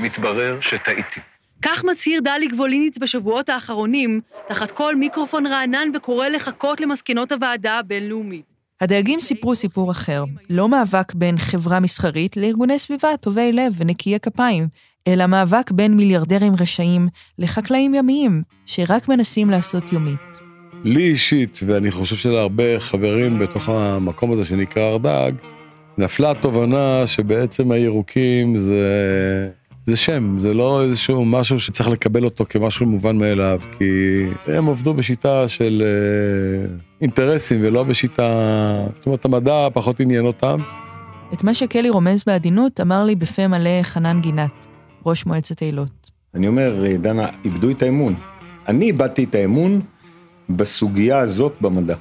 מתברר 0.00 0.60
שטעיתי. 0.60 1.20
כך 1.62 1.84
מצהיר 1.84 2.20
דלי 2.20 2.46
גבוליניץ 2.46 2.98
בשבועות 2.98 3.48
האחרונים, 3.48 4.20
תחת 4.48 4.70
כל 4.70 4.96
מיקרופון 4.96 5.46
רענן 5.46 5.88
וקורא 5.94 6.28
לחכות 6.28 6.80
למסקנות 6.80 7.32
הוועדה 7.32 7.78
הבינלאומית. 7.78 8.57
הדייגים 8.80 9.20
סיפרו 9.20 9.54
סיפור 9.56 9.90
אחר, 9.90 10.24
לא 10.50 10.68
מאבק 10.68 11.14
בין 11.14 11.38
חברה 11.38 11.80
מסחרית 11.80 12.36
לארגוני 12.36 12.78
סביבה 12.78 13.08
טובי 13.20 13.52
לב 13.52 13.72
ונקיי 13.78 14.20
כפיים, 14.20 14.68
אלא 15.08 15.26
מאבק 15.26 15.70
בין 15.70 15.96
מיליארדרים 15.96 16.52
רשעים 16.60 17.08
לחקלאים 17.38 17.94
ימיים, 17.94 18.42
שרק 18.66 19.08
מנסים 19.08 19.50
לעשות 19.50 19.92
יומית. 19.92 20.20
לי 20.84 21.08
אישית, 21.08 21.60
ואני 21.66 21.90
חושב 21.90 22.16
שלהרבה 22.16 22.80
חברים 22.80 23.38
בתוך 23.38 23.68
המקום 23.68 24.32
הזה 24.32 24.44
שנקרא 24.44 24.82
הרדג, 24.82 25.32
נפלה 25.98 26.30
התובנה 26.30 27.06
שבעצם 27.06 27.70
הירוקים 27.70 28.58
זה, 28.58 29.50
זה 29.88 29.96
שם, 29.96 30.38
זה 30.38 30.54
לא 30.54 30.82
איזשהו 30.82 31.24
משהו 31.24 31.60
שצריך 31.60 31.88
לקבל 31.88 32.24
אותו 32.24 32.44
כמשהו 32.48 32.86
מובן 32.86 33.16
מאליו, 33.16 33.60
כי 33.78 34.24
הם 34.46 34.68
עבדו 34.68 34.94
בשיטה 34.94 35.48
של 35.48 35.82
אה, 35.84 36.74
אינטרסים 37.00 37.60
ולא 37.62 37.82
בשיטה, 37.82 38.28
זאת 38.96 39.06
אומרת 39.06 39.24
המדע 39.24 39.68
פחות 39.72 40.00
עניין 40.00 40.24
אותם. 40.24 40.60
את 41.32 41.44
מה 41.44 41.54
שקלי 41.54 41.90
רומז 41.90 42.24
בעדינות 42.26 42.80
אמר 42.80 43.04
לי 43.04 43.14
בפה 43.14 43.46
מלא 43.46 43.82
חנן 43.82 44.20
גינת, 44.20 44.66
ראש 45.06 45.26
מועצת 45.26 45.62
אילות. 45.62 46.10
אני 46.34 46.48
אומר, 46.48 46.84
דנה, 47.00 47.28
איבדו 47.44 47.70
את 47.70 47.82
האמון. 47.82 48.14
אני 48.68 48.84
איבדתי 48.84 49.24
את 49.24 49.34
האמון 49.34 49.80
בסוגיה 50.50 51.18
הזאת 51.18 51.54
במדע. 51.60 51.96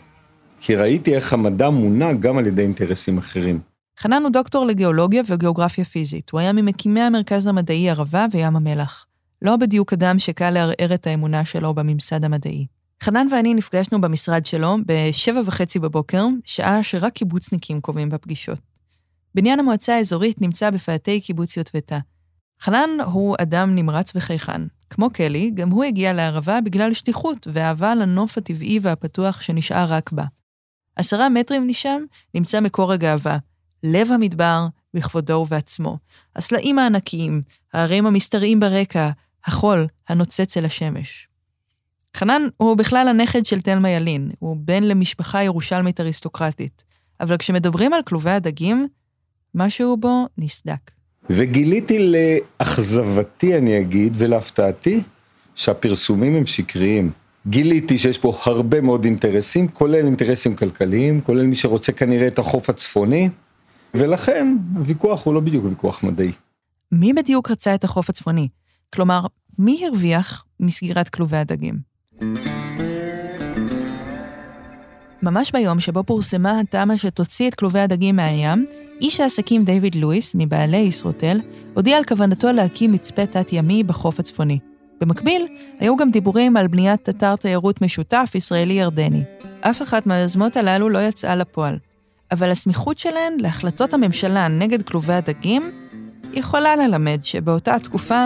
כי 0.62 0.76
ראיתי 0.76 1.16
איך 1.16 1.34
המדע 1.34 1.70
מונע 1.70 2.14
גם 2.14 2.38
על 2.38 2.48
ידי 2.48 2.62
אינטרסים 2.62 3.18
אחרים. 3.18 3.60
חנן 4.00 4.22
הוא 4.24 4.32
דוקטור 4.32 4.66
לגיאולוגיה 4.66 5.24
וגיאוגרפיה 5.28 5.86
פיזית. 5.86 6.30
הוא 6.30 6.40
היה 6.40 6.54
ממקימי 6.54 7.02
המרכז 7.02 7.48
המדעי 7.48 7.90
ערבה 7.90 8.26
וים 8.32 8.56
המלח. 8.56 9.06
לא 9.42 9.58
בדיוק 9.58 9.94
אדם 9.94 10.20
שקל 10.20 10.50
לערער 10.50 10.94
את 10.94 11.08
האמונה 11.08 11.46
שלו 11.46 11.74
בממסד 11.74 12.26
המדעי. 12.26 12.68
חנן 13.04 13.28
ואני 13.32 13.54
נפגשנו 13.54 14.02
במשרד 14.02 14.46
שלו 14.46 14.78
בשבע 14.86 15.42
וחצי 15.46 15.80
בבוקר, 15.80 16.26
שעה 16.46 16.84
שרק 16.84 17.14
קיבוצניקים 17.14 17.82
קובעים 17.82 18.10
בפגישות. 18.10 18.60
בניין 19.36 19.60
המועצה 19.60 19.96
האזורית 19.96 20.42
נמצא 20.42 20.70
בפאתי 20.70 21.22
קיבוץ 21.22 21.58
יוטבתה. 21.58 22.00
חנן 22.62 22.90
הוא 23.06 23.36
אדם 23.42 23.76
נמרץ 23.76 24.12
וחייכן. 24.16 24.62
כמו 24.90 25.10
קלי, 25.10 25.52
גם 25.54 25.70
הוא 25.70 25.84
הגיע 25.84 26.14
לערבה 26.14 26.62
בגלל 26.62 26.94
שליחות 26.94 27.48
ואהבה 27.54 27.96
לנוף 27.96 28.38
הטבעי 28.38 28.80
והפתוח 28.82 29.42
שנשאר 29.42 29.86
רק 29.90 30.12
בה. 30.12 30.24
עשרה 30.96 31.30
מטרים 31.30 31.68
משם 31.68 32.02
נמצא 32.34 32.60
מקור 32.60 32.92
הגאווה, 32.92 33.38
לב 33.84 34.12
המדבר 34.12 34.68
בכבודו 34.94 35.34
ובעצמו. 35.34 35.98
הסלעים 36.36 36.80
הענקיים, 36.80 37.42
הערים 37.74 38.06
המשתרעים 38.06 38.60
ברקע, 38.60 39.10
החול 39.46 39.88
הנוצץ 40.10 40.58
אל 40.58 40.66
השמש. 40.66 41.28
חנן 42.18 42.42
הוא 42.58 42.78
בכלל 42.78 43.08
הנכד 43.08 43.46
של 43.46 43.62
תלמה 43.62 43.90
ילין, 43.90 44.32
הוא 44.40 44.58
בן 44.60 44.84
למשפחה 44.84 45.44
ירושלמית 45.44 46.00
אריסטוקרטית. 46.00 46.84
אבל 47.20 47.38
כשמדברים 47.38 47.94
על 47.94 48.02
כלובי 48.04 48.32
הדגים, 48.32 48.88
משהו 49.56 49.98
בו 49.98 50.26
נסדק. 50.38 50.92
וגיליתי 51.30 52.12
לאכזבתי, 52.12 53.58
אני 53.58 53.80
אגיד, 53.80 54.14
ולהפתעתי, 54.18 55.02
שהפרסומים 55.56 56.36
הם 56.36 56.46
שקריים. 56.46 57.12
גיליתי 57.48 57.98
שיש 57.98 58.18
פה 58.18 58.38
הרבה 58.44 58.82
מאוד 58.82 59.06
אינטרסים, 59.06 59.68
כולל 59.68 60.06
אינטרסים 60.06 60.56
כלכליים, 60.56 61.22
כולל 61.22 61.46
מי 61.46 61.56
שרוצה 61.56 61.92
כנראה 61.92 62.28
את 62.28 62.40
החוף 62.40 62.70
הצפוני, 62.70 63.30
ולכן 63.94 64.58
הוויכוח 64.76 65.26
הוא 65.26 65.34
לא 65.34 65.40
בדיוק 65.40 65.66
ויכוח 65.66 66.04
מדעי. 66.04 66.32
מי 66.92 67.14
בדיוק 67.14 67.52
רצה 67.52 67.76
את 67.76 67.84
החוף 67.84 68.10
הצפוני? 68.10 68.48
כלומר, 68.94 69.26
מי 69.60 69.86
הרוויח 69.86 70.46
מסגירת 70.60 71.10
כלובי 71.10 71.38
הדגים? 71.38 71.76
ממש 75.24 75.52
ביום 75.52 75.80
שבו 75.80 76.04
פורסמה 76.04 76.60
התמה 76.60 76.98
שתוציא 76.98 77.50
את 77.50 77.56
כלובי 77.56 77.80
הדגים 77.80 78.16
מהים, 78.16 78.66
איש 79.02 79.20
העסקים 79.20 79.64
דיוויד 79.64 79.96
לואיס, 79.96 80.36
מבעלי 80.36 80.78
ישרוטל, 80.78 81.40
הודיע 81.74 81.98
על 81.98 82.04
כוונתו 82.04 82.52
להקים 82.52 82.92
מצפה 82.92 83.26
תת-ימי 83.26 83.84
בחוף 83.84 84.20
הצפוני. 84.20 84.60
במקביל, 85.02 85.46
היו 85.80 85.98
גם 85.98 86.12
דיבורים 86.12 86.58
על 86.58 86.68
בניית 86.68 87.10
אתר 87.10 87.36
תיירות 87.36 87.82
משותף 87.82 88.32
ישראלי-ירדני. 88.36 89.24
אף 89.62 89.82
אחת 89.82 90.06
מהיוזמות 90.06 90.58
הללו 90.58 90.90
לא 90.90 91.00
יצאה 91.00 91.36
לפועל, 91.36 91.78
אבל 92.32 92.52
הסמיכות 92.52 93.00
שלהן 93.00 93.34
להחלטות 93.40 93.94
הממשלה 93.94 94.48
נגד 94.48 94.84
כלובי 94.84 95.14
הדגים 95.14 95.72
יכולה 96.34 96.76
ללמד 96.76 97.20
שבאותה 97.24 97.80
תקופה 97.80 98.26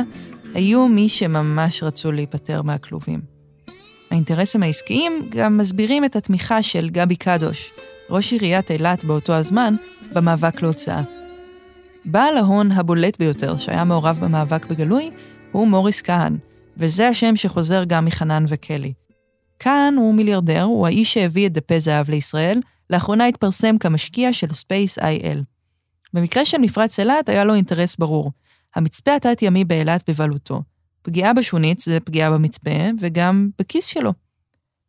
היו 0.53 0.87
מי 0.87 1.09
שממש 1.09 1.83
רצו 1.83 2.11
להיפטר 2.11 2.61
מהכלובים. 2.61 3.19
האינטרסים 4.11 4.63
העסקיים 4.63 5.29
גם 5.29 5.57
מסבירים 5.57 6.05
את 6.05 6.15
התמיכה 6.15 6.63
של 6.63 6.89
גבי 6.89 7.15
קדוש, 7.15 7.71
ראש 8.09 8.31
עיריית 8.31 8.71
אילת 8.71 9.03
באותו 9.03 9.33
הזמן, 9.33 9.75
במאבק 10.13 10.61
להוצאה. 10.61 11.01
בעל 12.05 12.37
ההון 12.37 12.71
הבולט 12.71 13.19
ביותר 13.19 13.57
שהיה 13.57 13.83
מעורב 13.83 14.17
במאבק 14.21 14.65
בגלוי 14.65 15.11
הוא 15.51 15.67
מוריס 15.67 16.01
כהן, 16.01 16.37
וזה 16.77 17.07
השם 17.07 17.35
שחוזר 17.35 17.83
גם 17.83 18.05
מחנן 18.05 18.45
וקלי. 18.47 18.93
כהן 19.59 19.93
הוא 19.93 20.13
מיליארדר, 20.13 20.61
הוא 20.61 20.87
האיש 20.87 21.13
שהביא 21.13 21.47
את 21.47 21.53
דפי 21.53 21.79
זהב 21.79 22.09
לישראל, 22.09 22.59
לאחרונה 22.91 23.25
התפרסם 23.25 23.77
כמשקיע 23.77 24.33
של 24.33 24.53
SpaceIL. 24.53 25.43
במקרה 26.13 26.45
של 26.45 26.57
מפרץ 26.57 26.99
אילת 26.99 27.29
היה 27.29 27.43
לו 27.43 27.55
אינטרס 27.55 27.95
ברור, 27.95 28.31
המצפה 28.75 29.15
התת-ימי 29.15 29.65
באילת 29.65 30.09
בבעלותו. 30.09 30.61
פגיעה 31.01 31.33
בשונית 31.33 31.79
זה 31.79 31.99
פגיעה 31.99 32.31
במצפה, 32.31 32.69
וגם 32.99 33.49
בכיס 33.59 33.85
שלו. 33.85 34.13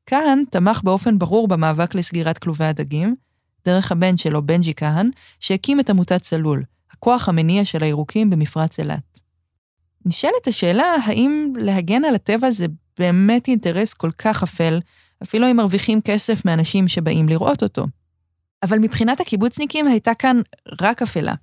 כהן 0.07 0.45
תמך 0.51 0.81
באופן 0.85 1.19
ברור 1.19 1.49
במאבק 1.49 1.95
לסגירת 1.95 2.39
כלובי 2.39 2.65
הדגים, 2.65 3.15
דרך 3.65 3.93
הבן 3.93 4.17
שלו, 4.17 4.47
בנג'י 4.47 4.75
כהן, 4.77 5.11
שהקים 5.41 5.81
את 5.81 5.91
עמותת 5.91 6.23
צלול, 6.23 6.65
הכוח 6.91 7.29
המניע 7.29 7.65
של 7.65 7.83
הירוקים 7.83 8.31
במפרץ 8.31 8.79
אילת. 8.79 9.21
נשאלת 10.07 10.47
השאלה 10.47 10.95
האם 11.05 11.53
להגן 11.59 12.05
על 12.05 12.15
הטבע 12.15 12.51
זה 12.51 12.67
באמת 12.99 13.49
אינטרס 13.49 13.95
כל 13.95 14.11
כך 14.19 14.43
אפל, 14.43 14.81
אפילו 15.23 15.51
אם 15.51 15.57
מרוויחים 15.57 16.01
כסף 16.01 16.45
מאנשים 16.45 16.89
שבאים 16.89 17.29
לראות 17.29 17.63
אותו. 17.63 17.87
אבל 18.63 18.79
מבחינת 18.79 19.21
הקיבוצניקים 19.21 19.87
הייתה 19.87 20.15
כאן 20.15 20.41
רק 20.81 21.03
אפלה, 21.03 21.35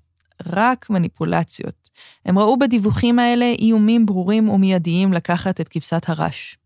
רק 0.48 0.89
מניפולציות. 0.89 1.89
הם 2.25 2.39
ראו 2.39 2.59
בדיווחים 2.59 3.19
האלה 3.19 3.45
איומים 3.59 4.05
ברורים 4.05 4.50
ומיידיים 4.50 5.13
לקחת 5.13 5.62
את 5.62 5.69
כבשת 5.69 6.09
הרש. 6.09 6.57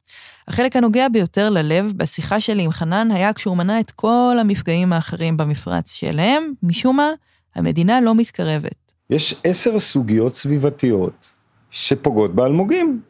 החלק 0.47 0.75
הנוגע 0.75 1.07
ביותר 1.09 1.49
ללב 1.49 1.93
בשיחה 1.97 2.39
שלי 2.39 2.63
עם 2.63 2.71
חנן 2.71 3.11
היה 3.11 3.33
כשהוא 3.33 3.57
מנה 3.57 3.79
את 3.79 3.91
כל 3.91 4.37
המפגעים 4.39 4.93
האחרים 4.93 5.37
במפרץ, 5.37 5.91
שאליהם, 5.91 6.43
משום 6.63 6.97
מה, 6.97 7.09
המדינה 7.55 8.01
לא 8.01 8.15
מתקרבת. 8.15 8.93
יש 9.09 9.35
עשר 9.43 9.79
סוגיות 9.79 10.35
סביבתיות 10.35 11.29
שפוגעות 11.71 12.35
באלמוגים, 12.35 13.01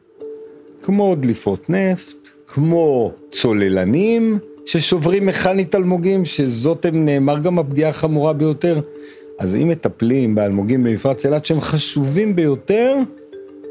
כמו 0.81 1.15
דליפות 1.15 1.69
נפט, 1.69 2.32
כמו 2.53 3.11
צוללנים 3.31 4.39
ששוברים 4.65 5.25
מכנית 5.25 5.75
אלמוגים, 5.75 6.25
שזאת 6.25 6.85
נאמר 6.85 7.39
גם 7.39 7.59
הפגיעה 7.59 7.89
החמורה 7.89 8.33
ביותר. 8.33 8.79
אז 9.39 9.55
אם 9.55 9.67
מטפלים 9.67 10.35
באלמוגים 10.35 10.83
במפרץ 10.83 11.25
אילת 11.25 11.45
שהם 11.45 11.61
חשובים 11.61 12.35
ביותר, 12.35 12.95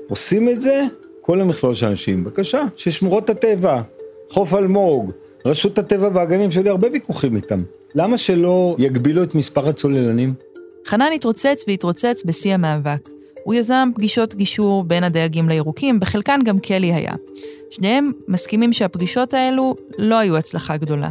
עושים 0.09 0.49
את 0.49 0.63
זה 0.63 0.83
כל 1.21 1.41
המכלול 1.41 1.75
של 1.75 1.87
אנשים. 1.87 2.25
בבקשה, 2.25 2.65
ששמורות 2.77 3.31
הטבע, 3.31 3.83
חוף 4.31 4.55
אלמוג, 4.55 5.11
רשות 5.47 5.79
הטבע 5.79 6.09
והגנים, 6.15 6.51
שהיו 6.51 6.65
לי 6.65 6.71
הרבה 6.71 6.89
ויכוחים 6.93 7.37
איתם. 7.37 7.63
למה 7.95 8.19
שלא 8.19 8.77
יגבילו 8.79 9.23
את 9.23 9.35
מספר 9.35 9.69
הצוללנים? 9.69 10.35
חנן 10.87 11.09
התרוצץ 11.15 11.65
והתרוצץ 11.69 12.23
בשיא 12.27 12.55
המאבק. 12.55 13.12
הוא 13.45 13.55
יזם 13.55 13.89
פגישות 13.95 14.35
גישור 14.35 14.85
בין 14.85 15.05
הדייגים 15.05 15.49
לירוקים, 15.49 16.01
בחלקן 16.01 16.41
גם 16.45 16.59
קלי 16.59 16.93
היה. 16.93 17.13
שניהם 17.71 18.11
מסכימים 18.29 18.73
שהפגישות 18.73 19.35
האלו 19.35 19.75
לא 19.99 20.19
היו 20.19 20.37
הצלחה 20.37 20.77
גדולה. 20.77 21.11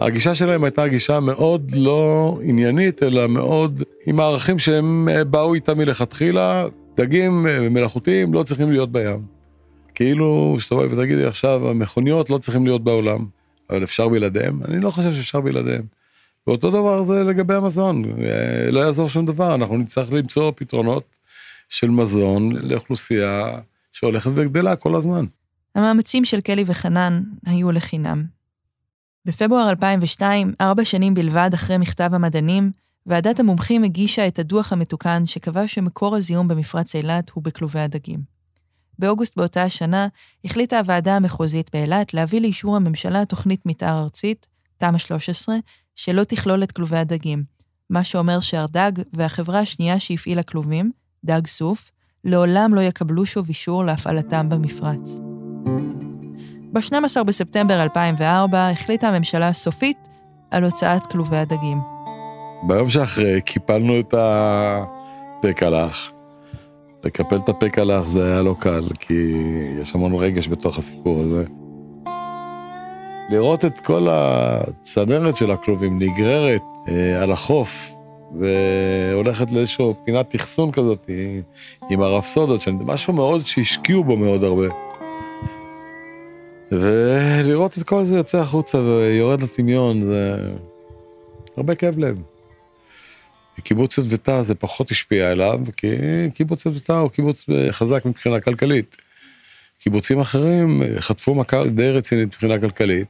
הגישה 0.00 0.34
שלהם 0.34 0.64
הייתה 0.64 0.88
גישה 0.88 1.20
מאוד 1.20 1.72
לא 1.74 2.34
עניינית, 2.42 3.02
אלא 3.02 3.26
מאוד 3.26 3.82
עם 4.06 4.20
הערכים 4.20 4.58
שהם 4.58 5.08
אה, 5.08 5.24
באו 5.24 5.54
איתם 5.54 5.78
מלכתחילה. 5.78 6.66
דגים 6.96 7.46
אה, 7.46 7.68
מלאכותיים 7.68 8.34
לא 8.34 8.42
צריכים 8.42 8.72
להיות 8.72 8.92
בים. 8.92 9.22
כאילו, 9.94 10.56
שתבואי 10.58 10.86
ותגידי 10.86 11.24
עכשיו, 11.24 11.70
המכוניות 11.70 12.30
לא 12.30 12.38
צריכים 12.38 12.64
להיות 12.64 12.84
בעולם. 12.84 13.26
אבל 13.70 13.84
אפשר 13.84 14.08
בלעדיהם? 14.08 14.60
אני 14.68 14.80
לא 14.80 14.90
חושב 14.90 15.12
שאפשר 15.12 15.40
בלעדיהם. 15.40 15.82
ואותו 16.46 16.70
דבר 16.70 17.02
זה 17.02 17.24
לגבי 17.24 17.54
המזון, 17.54 18.04
אה, 18.04 18.70
לא 18.70 18.80
יעזור 18.80 19.08
שום 19.08 19.26
דבר, 19.26 19.54
אנחנו 19.54 19.76
נצטרך 19.76 20.12
למצוא 20.12 20.52
פתרונות 20.56 21.17
של 21.68 21.90
מזון 21.90 22.52
לאוכלוסייה 22.52 23.58
שהולכת 23.92 24.30
וגדלה 24.34 24.76
כל 24.76 24.94
הזמן. 24.94 25.24
המאמצים 25.74 26.24
של 26.24 26.40
קלי 26.40 26.64
וחנן 26.66 27.22
היו 27.46 27.72
לחינם. 27.72 28.24
בפברואר 29.24 29.70
2002, 29.70 30.52
ארבע 30.60 30.84
שנים 30.84 31.14
בלבד 31.14 31.50
אחרי 31.54 31.78
מכתב 31.78 32.10
המדענים, 32.12 32.70
ועדת 33.06 33.40
המומחים 33.40 33.84
הגישה 33.84 34.26
את 34.26 34.38
הדוח 34.38 34.72
המתוקן 34.72 35.24
שקבע 35.24 35.68
שמקור 35.68 36.16
הזיהום 36.16 36.48
במפרץ 36.48 36.94
אילת 36.94 37.30
הוא 37.30 37.44
בכלובי 37.44 37.80
הדגים. 37.80 38.20
באוגוסט 38.98 39.36
באותה 39.36 39.62
השנה 39.62 40.08
החליטה 40.44 40.78
הוועדה 40.78 41.16
המחוזית 41.16 41.70
באילת 41.72 42.14
להביא 42.14 42.40
לאישור 42.40 42.76
הממשלה 42.76 43.24
תוכנית 43.24 43.66
מתאר 43.66 44.02
ארצית, 44.02 44.46
תמ"א 44.78 44.98
13, 44.98 45.56
שלא 45.96 46.24
תכלול 46.24 46.62
את 46.62 46.72
כלובי 46.72 46.96
הדגים, 46.96 47.44
מה 47.90 48.04
שאומר 48.04 48.40
שהרדג 48.40 48.92
והחברה 49.12 49.60
השנייה 49.60 50.00
שהפעילה 50.00 50.42
כלובים, 50.42 50.92
דג 51.24 51.46
סוף, 51.46 51.90
לעולם 52.24 52.74
לא 52.74 52.80
יקבלו 52.80 53.26
שוב 53.26 53.48
אישור 53.48 53.84
להפעלתם 53.84 54.48
במפרץ. 54.48 55.18
ב-12 56.72 57.24
בספטמבר 57.24 57.82
2004 57.82 58.70
החליטה 58.70 59.08
הממשלה 59.08 59.52
סופית 59.52 60.08
על 60.50 60.64
הוצאת 60.64 61.06
כלובי 61.06 61.36
הדגים. 61.36 61.78
ביום 62.62 62.90
שאחרי 62.90 63.40
קיפלנו 63.40 64.00
את 64.00 64.14
הפקלח. 64.18 66.12
לקפל 67.04 67.36
את 67.36 67.48
הפקלח 67.48 68.06
זה 68.06 68.32
היה 68.32 68.42
לא 68.42 68.54
קל, 68.58 68.88
כי 68.98 69.32
יש 69.80 69.94
המון 69.94 70.14
רגש 70.14 70.48
בתוך 70.48 70.78
הסיפור 70.78 71.20
הזה. 71.20 71.44
לראות 73.30 73.64
את 73.64 73.80
כל 73.80 74.06
הצנרת 74.10 75.36
של 75.36 75.50
הכלובים 75.50 75.98
נגררת 75.98 76.62
אה, 76.88 77.22
על 77.22 77.32
החוף, 77.32 77.94
והולכת 78.40 79.50
לאיזושהי 79.50 79.86
פינת 80.04 80.36
אחסון 80.36 80.72
כזאת 80.72 81.10
עם 81.90 82.00
הרפסודות, 82.00 82.68
משהו 82.68 83.12
מאוד 83.12 83.46
שהשקיעו 83.46 84.04
בו 84.04 84.16
מאוד 84.16 84.44
הרבה. 84.44 84.66
ולראות 86.72 87.78
את 87.78 87.82
כל 87.82 88.04
זה 88.04 88.16
יוצא 88.16 88.40
החוצה 88.40 88.78
ויורד 88.78 89.42
לטמיון, 89.42 90.04
זה 90.04 90.36
הרבה 91.56 91.74
כאב 91.74 91.98
לב. 91.98 92.18
קיבוץ 93.62 93.98
יטבתה 93.98 94.42
זה 94.42 94.54
פחות 94.54 94.90
השפיע 94.90 95.30
עליו, 95.30 95.60
כי 95.76 95.86
קיבוץ 96.34 96.66
יטבתה 96.66 96.98
הוא 96.98 97.10
קיבוץ 97.10 97.44
חזק 97.70 98.04
מבחינה 98.04 98.40
כלכלית. 98.40 98.96
קיבוצים 99.78 100.20
אחרים 100.20 100.82
חטפו 100.98 101.34
מכה 101.34 101.64
די 101.64 101.90
רצינית 101.90 102.26
מבחינה 102.26 102.60
כלכלית. 102.60 103.06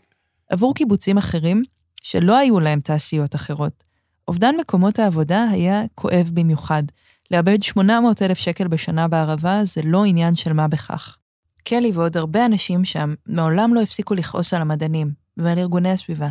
עבור 0.51 0.75
קיבוצים 0.75 1.19
אחרים, 1.19 1.63
שלא 2.03 2.37
היו 2.37 2.61
להם 2.61 2.81
תעשיות 2.81 3.35
אחרות, 3.35 3.85
אובדן 4.29 4.55
מקומות 4.61 4.99
העבודה 4.99 5.47
היה 5.51 5.83
כואב 5.95 6.31
במיוחד. 6.35 6.83
לאבד 7.31 7.63
800 7.63 8.23
אלף 8.23 8.39
שקל 8.39 8.69
בשנה 8.69 9.09
בערבה 9.09 9.61
זה 9.65 9.81
לא 9.85 10.05
עניין 10.05 10.35
של 10.35 10.53
מה 10.53 10.69
בכך. 10.69 11.17
קלי 11.65 11.91
ועוד 11.95 12.17
הרבה 12.17 12.47
אנשים 12.47 12.85
שם 12.85 13.15
מעולם 13.27 13.75
לא 13.75 13.83
הפסיקו 13.83 14.15
לכעוס 14.15 14.55
על 14.55 14.63
המדענים 14.63 15.11
ועל 15.37 15.59
ארגוני 15.59 15.91
הסביבה. 15.91 16.29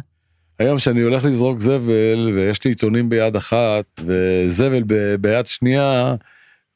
היום 0.60 0.80
שאני 0.80 1.02
הולך 1.02 1.24
לזרוק 1.24 1.60
זבל 1.60 2.32
ויש 2.36 2.64
לי 2.64 2.72
עיתונים 2.72 3.10
ביד 3.10 3.36
אחת 3.36 3.86
וזבל 4.00 4.84
ב- 4.88 5.16
ביד 5.16 5.46
שנייה 5.46 6.16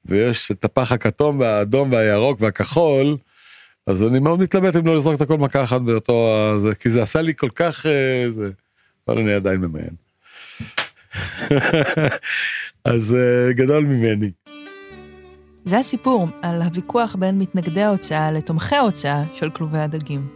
ויש 0.05 0.51
את 0.51 0.65
הפח 0.65 0.91
הכתום 0.91 1.39
והאדום 1.39 1.91
והירוק 1.91 2.41
והכחול 2.41 3.17
אז 3.87 4.03
אני 4.03 4.19
מאוד 4.19 4.39
מתלבט 4.39 4.75
אם 4.75 4.87
לא 4.87 4.97
לזרוק 4.97 5.15
את 5.15 5.21
הכל 5.21 5.37
מכה 5.37 5.63
אחת 5.63 5.81
באותו 5.81 6.27
כי 6.79 6.89
זה 6.89 7.03
עשה 7.03 7.21
לי 7.21 7.33
כל 7.35 7.49
כך 7.55 7.85
אה, 7.85 8.25
אבל 9.07 9.17
אני 9.17 9.33
עדיין 9.33 9.61
ממיין. 9.61 10.10
אז 12.85 13.15
אה, 13.15 13.53
גדול 13.53 13.85
ממני. 13.85 14.31
זה 15.65 15.77
הסיפור 15.77 16.27
על 16.41 16.61
הוויכוח 16.61 17.15
בין 17.15 17.39
מתנגדי 17.39 17.81
ההוצאה 17.81 18.31
לתומכי 18.31 18.75
ההוצאה 18.75 19.23
של 19.33 19.49
כלובי 19.49 19.79
הדגים. 19.79 20.27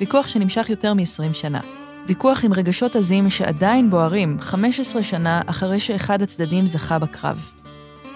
ויכוח 0.00 0.28
שנמשך 0.28 0.70
יותר 0.70 0.94
מ-20 0.94 1.32
שנה. 1.32 1.60
ויכוח 2.06 2.44
עם 2.44 2.52
רגשות 2.52 2.96
עזים 2.96 3.30
שעדיין 3.30 3.90
בוערים 3.90 4.36
15 4.40 5.02
שנה 5.02 5.40
אחרי 5.46 5.80
שאחד 5.80 6.22
הצדדים 6.22 6.66
זכה 6.66 6.98
בקרב. 6.98 7.50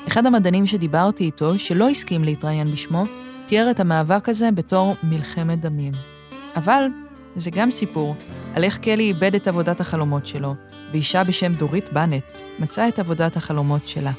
אחד 0.08 0.26
המדענים 0.26 0.66
שדיברתי 0.66 1.24
איתו, 1.24 1.58
שלא 1.58 1.88
הסכים 1.88 2.24
להתראיין 2.24 2.70
בשמו, 2.70 3.04
תיאר 3.46 3.70
את 3.70 3.80
המאבק 3.80 4.28
הזה 4.28 4.50
בתור 4.50 4.94
מלחמת 5.10 5.60
דמים. 5.60 5.92
אבל 6.56 6.86
זה 7.36 7.50
גם 7.50 7.70
סיפור 7.70 8.14
על 8.54 8.64
איך 8.64 8.78
קלי 8.78 9.02
איבד 9.02 9.34
את 9.34 9.48
עבודת 9.48 9.80
החלומות 9.80 10.26
שלו, 10.26 10.54
ואישה 10.96 11.24
בשם 11.24 11.54
דורית 11.54 11.92
בנט 11.92 12.38
מצאה 12.58 12.88
את 12.88 12.98
עבודת 12.98 13.36
החלומות 13.36 13.86
שלה. 13.86 14.12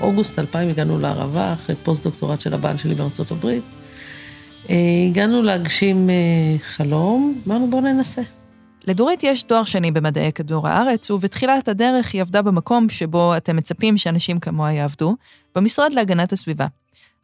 אוגוסט 0.00 0.38
2000 0.38 0.68
הגענו 0.68 0.98
לערבה, 0.98 1.52
אחרי 1.52 1.76
פוסט-דוקטורט 1.76 2.40
של 2.40 2.54
הבעל 2.54 2.76
שלי 2.76 2.94
בארצות 2.94 3.30
הברית. 3.30 3.64
אה, 4.70 4.76
הגענו 5.10 5.42
להגשים 5.42 6.10
אה, 6.10 6.14
חלום, 6.62 7.40
אמרנו 7.46 7.70
בואו 7.70 7.80
ננסה. 7.80 8.22
לדורית 8.86 9.22
יש 9.22 9.42
תואר 9.42 9.64
שני 9.64 9.90
במדעי 9.90 10.32
כדור 10.32 10.68
הארץ, 10.68 11.10
ובתחילת 11.10 11.68
הדרך 11.68 12.14
היא 12.14 12.20
עבדה 12.20 12.42
במקום 12.42 12.88
שבו 12.88 13.36
אתם 13.36 13.56
מצפים 13.56 13.98
שאנשים 13.98 14.40
כמוה 14.40 14.72
יעבדו, 14.72 15.16
במשרד 15.54 15.94
להגנת 15.94 16.32
הסביבה. 16.32 16.66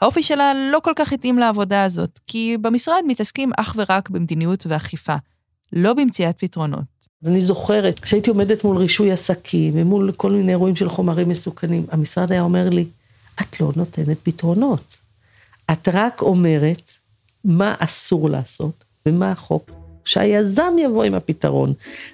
האופי 0.00 0.22
שלה 0.22 0.52
לא 0.72 0.78
כל 0.82 0.92
כך 0.96 1.12
התאים 1.12 1.38
לעבודה 1.38 1.84
הזאת, 1.84 2.20
כי 2.26 2.56
במשרד 2.60 3.00
מתעסקים 3.06 3.50
אך 3.56 3.74
ורק 3.78 4.10
במדיניות 4.10 4.66
ואכיפה, 4.68 5.14
לא 5.72 5.94
במציאת 5.94 6.38
פתרונות. 6.38 6.84
אני 7.26 7.40
זוכרת, 7.40 7.98
כשהייתי 7.98 8.30
עומדת 8.30 8.64
מול 8.64 8.76
רישוי 8.76 9.12
עסקים 9.12 9.72
ומול 9.76 10.12
כל 10.12 10.30
מיני 10.30 10.52
אירועים 10.52 10.76
של 10.76 10.88
חומרים 10.88 11.28
מסוכנים, 11.28 11.86
המשרד 11.90 12.32
היה 12.32 12.42
אומר 12.42 12.68
לי, 12.68 12.84
את 13.40 13.60
לא 13.60 13.72
נותנת 13.76 14.18
פתרונות. 14.22 14.96
את 15.72 15.88
רק 15.92 16.22
אומרת 16.22 16.92
מה 17.44 17.74
אסור 17.78 18.30
לעשות 18.30 18.84
ומה 19.06 19.32
החוק, 19.32 19.70
שהיזם 20.04 20.76
יבוא 20.78 21.04
עם 21.04 21.14
הפתרון, 21.14 21.72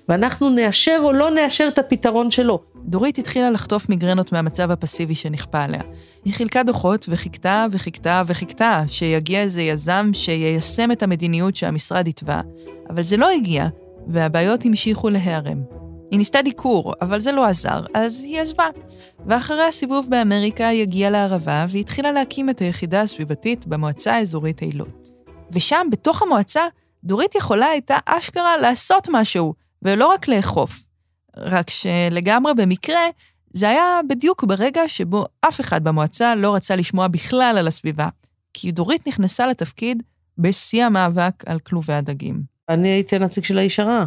ואנחנו 0.08 0.50
נאשר 0.50 0.98
או 1.02 1.12
לא 1.12 1.30
נאשר 1.30 1.68
את 1.68 1.78
הפתרון 1.78 2.30
שלו. 2.30 2.60
דורית 2.84 3.18
התחילה 3.18 3.50
לחטוף 3.50 3.88
מיגרנות 3.88 4.32
מהמצב 4.32 4.70
הפסיבי 4.70 5.14
שנכפה 5.14 5.62
עליה. 5.62 5.82
היא 6.24 6.34
חילקה 6.34 6.62
דוחות 6.62 7.06
וחיכתה 7.08 7.66
וחיכתה 7.72 8.22
וחיכתה 8.26 8.82
שיגיע 8.86 9.42
איזה 9.42 9.62
יזם 9.62 10.10
שיישם 10.12 10.92
את 10.92 11.02
המדיניות 11.02 11.56
שהמשרד 11.56 12.08
התווה, 12.08 12.42
אבל 12.90 13.02
זה 13.02 13.16
לא 13.16 13.30
הגיע, 13.30 13.66
והבעיות 14.06 14.64
המשיכו 14.64 15.08
להיערם. 15.08 15.62
היא 16.10 16.18
ניסתה 16.18 16.42
דיקור, 16.42 16.94
אבל 17.02 17.20
זה 17.20 17.32
לא 17.32 17.44
עזר, 17.44 17.84
אז 17.94 18.20
היא 18.20 18.40
עזבה. 18.40 18.66
ואחרי 19.26 19.62
הסיבוב 19.62 20.06
באמריקה 20.10 20.68
היא 20.68 20.82
הגיעה 20.82 21.10
לערבה 21.10 21.66
והתחילה 21.68 22.12
להקים 22.12 22.50
את 22.50 22.58
היחידה 22.58 23.00
הסביבתית 23.00 23.66
במועצה 23.66 24.14
האזורית 24.14 24.62
אילות. 24.62 25.10
ושם, 25.52 25.86
בתוך 25.92 26.22
המועצה, 26.22 26.62
דורית 27.04 27.34
יכולה 27.34 27.66
הייתה 27.66 27.96
אשכרה 28.06 28.56
לעשות 28.56 29.08
משהו, 29.12 29.54
ולא 29.82 30.06
רק 30.06 30.28
לאכוף. 30.28 30.82
רק 31.36 31.70
שלגמרי 31.70 32.54
במקרה, 32.54 33.00
זה 33.52 33.68
היה 33.68 34.00
בדיוק 34.08 34.44
ברגע 34.44 34.88
שבו 34.88 35.24
אף 35.40 35.60
אחד 35.60 35.84
במועצה 35.84 36.34
לא 36.34 36.54
רצה 36.54 36.76
לשמוע 36.76 37.08
בכלל 37.08 37.54
על 37.58 37.68
הסביבה, 37.68 38.08
כי 38.54 38.72
דורית 38.72 39.06
נכנסה 39.08 39.46
לתפקיד 39.46 40.02
בשיא 40.38 40.84
המאבק 40.84 41.44
על 41.46 41.58
כלובי 41.58 41.92
הדגים. 41.92 42.42
אני 42.68 42.88
הייתי 42.88 43.16
הנציג 43.16 43.44
של 43.44 43.58
האיש 43.58 43.80
הרע. 43.80 44.04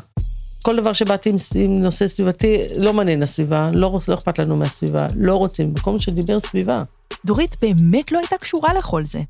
כל 0.64 0.76
דבר 0.76 0.94
שבאתי 0.94 1.30
עם, 1.30 1.36
עם 1.56 1.82
נושא 1.82 2.08
סביבתי, 2.08 2.58
לא 2.82 2.94
מעניין 2.94 3.24
הסביבה, 3.24 3.70
לא, 3.74 4.00
לא 4.08 4.14
אכפת 4.14 4.40
לנו 4.40 4.58
מהסביבה, 4.58 5.08
לא 5.16 5.36
רוצים, 5.36 5.74
במקום 5.74 6.00
שדיבר 6.00 6.40
סביבה. 6.40 6.84
דורית 7.26 7.56
באמת 7.62 8.12
לא 8.12 8.20
הייתה 8.20 8.38
קשורה 8.38 8.74
לכל 8.74 9.06
זה. 9.06 9.22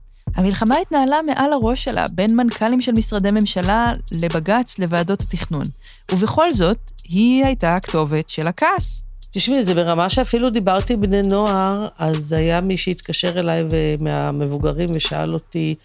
המלחמה 0.41 0.75
התנהלה 0.77 1.19
מעל 1.21 1.53
הראש 1.53 1.83
שלה, 1.83 2.05
בין 2.15 2.35
מנכ"לים 2.35 2.81
של 2.81 2.91
משרדי 2.91 3.31
ממשלה 3.31 3.93
לבג"ץ 4.21 4.79
לוועדות 4.79 5.21
התכנון. 5.21 5.63
ובכל 6.11 6.53
זאת, 6.53 6.77
היא 7.03 7.45
הייתה 7.45 7.69
הכתובת 7.69 8.29
של 8.29 8.47
הכעס. 8.47 9.03
תשמעי, 9.31 9.63
זה 9.63 9.73
ברמה 9.73 10.09
שאפילו 10.09 10.49
דיברתי 10.49 10.93
עם 10.93 11.01
בני 11.01 11.21
נוער, 11.21 11.87
אז 11.97 12.33
היה 12.33 12.61
מי 12.61 12.77
שהתקשר 12.77 13.39
אליי 13.39 13.59
מהמבוגרים 13.99 14.89
ושאל 14.95 15.33
אותי, 15.33 15.75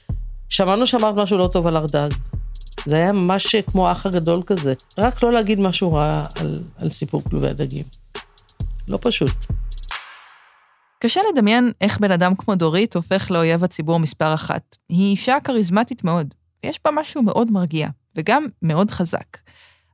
שמענו 0.48 0.86
שאמרת 0.86 1.14
משהו 1.14 1.38
לא 1.38 1.48
טוב 1.52 1.66
על 1.66 1.76
ארדג. 1.76 2.08
זה 2.86 2.96
היה 2.96 3.12
ממש 3.12 3.56
כמו 3.56 3.88
האח 3.88 4.06
הגדול 4.06 4.42
כזה. 4.46 4.74
רק 4.98 5.22
לא 5.22 5.32
להגיד 5.32 5.60
משהו 5.60 5.92
רע 5.92 6.12
על, 6.40 6.60
על 6.78 6.90
סיפור 6.90 7.22
כלובי 7.30 7.48
הדגים. 7.48 7.84
לא 8.88 8.98
פשוט. 9.02 9.32
קשה 10.98 11.20
לדמיין 11.32 11.72
איך 11.80 11.98
בן 11.98 12.10
אדם 12.10 12.34
כמו 12.34 12.54
דורית 12.54 12.96
הופך 12.96 13.30
לאויב 13.30 13.64
הציבור 13.64 13.98
מספר 13.98 14.34
אחת. 14.34 14.76
היא 14.88 15.10
אישה 15.10 15.36
כריזמטית 15.44 16.04
מאוד. 16.04 16.34
יש 16.62 16.80
בה 16.84 16.90
משהו 16.90 17.22
מאוד 17.22 17.50
מרגיע, 17.50 17.88
וגם 18.16 18.46
מאוד 18.62 18.90
חזק. 18.90 19.38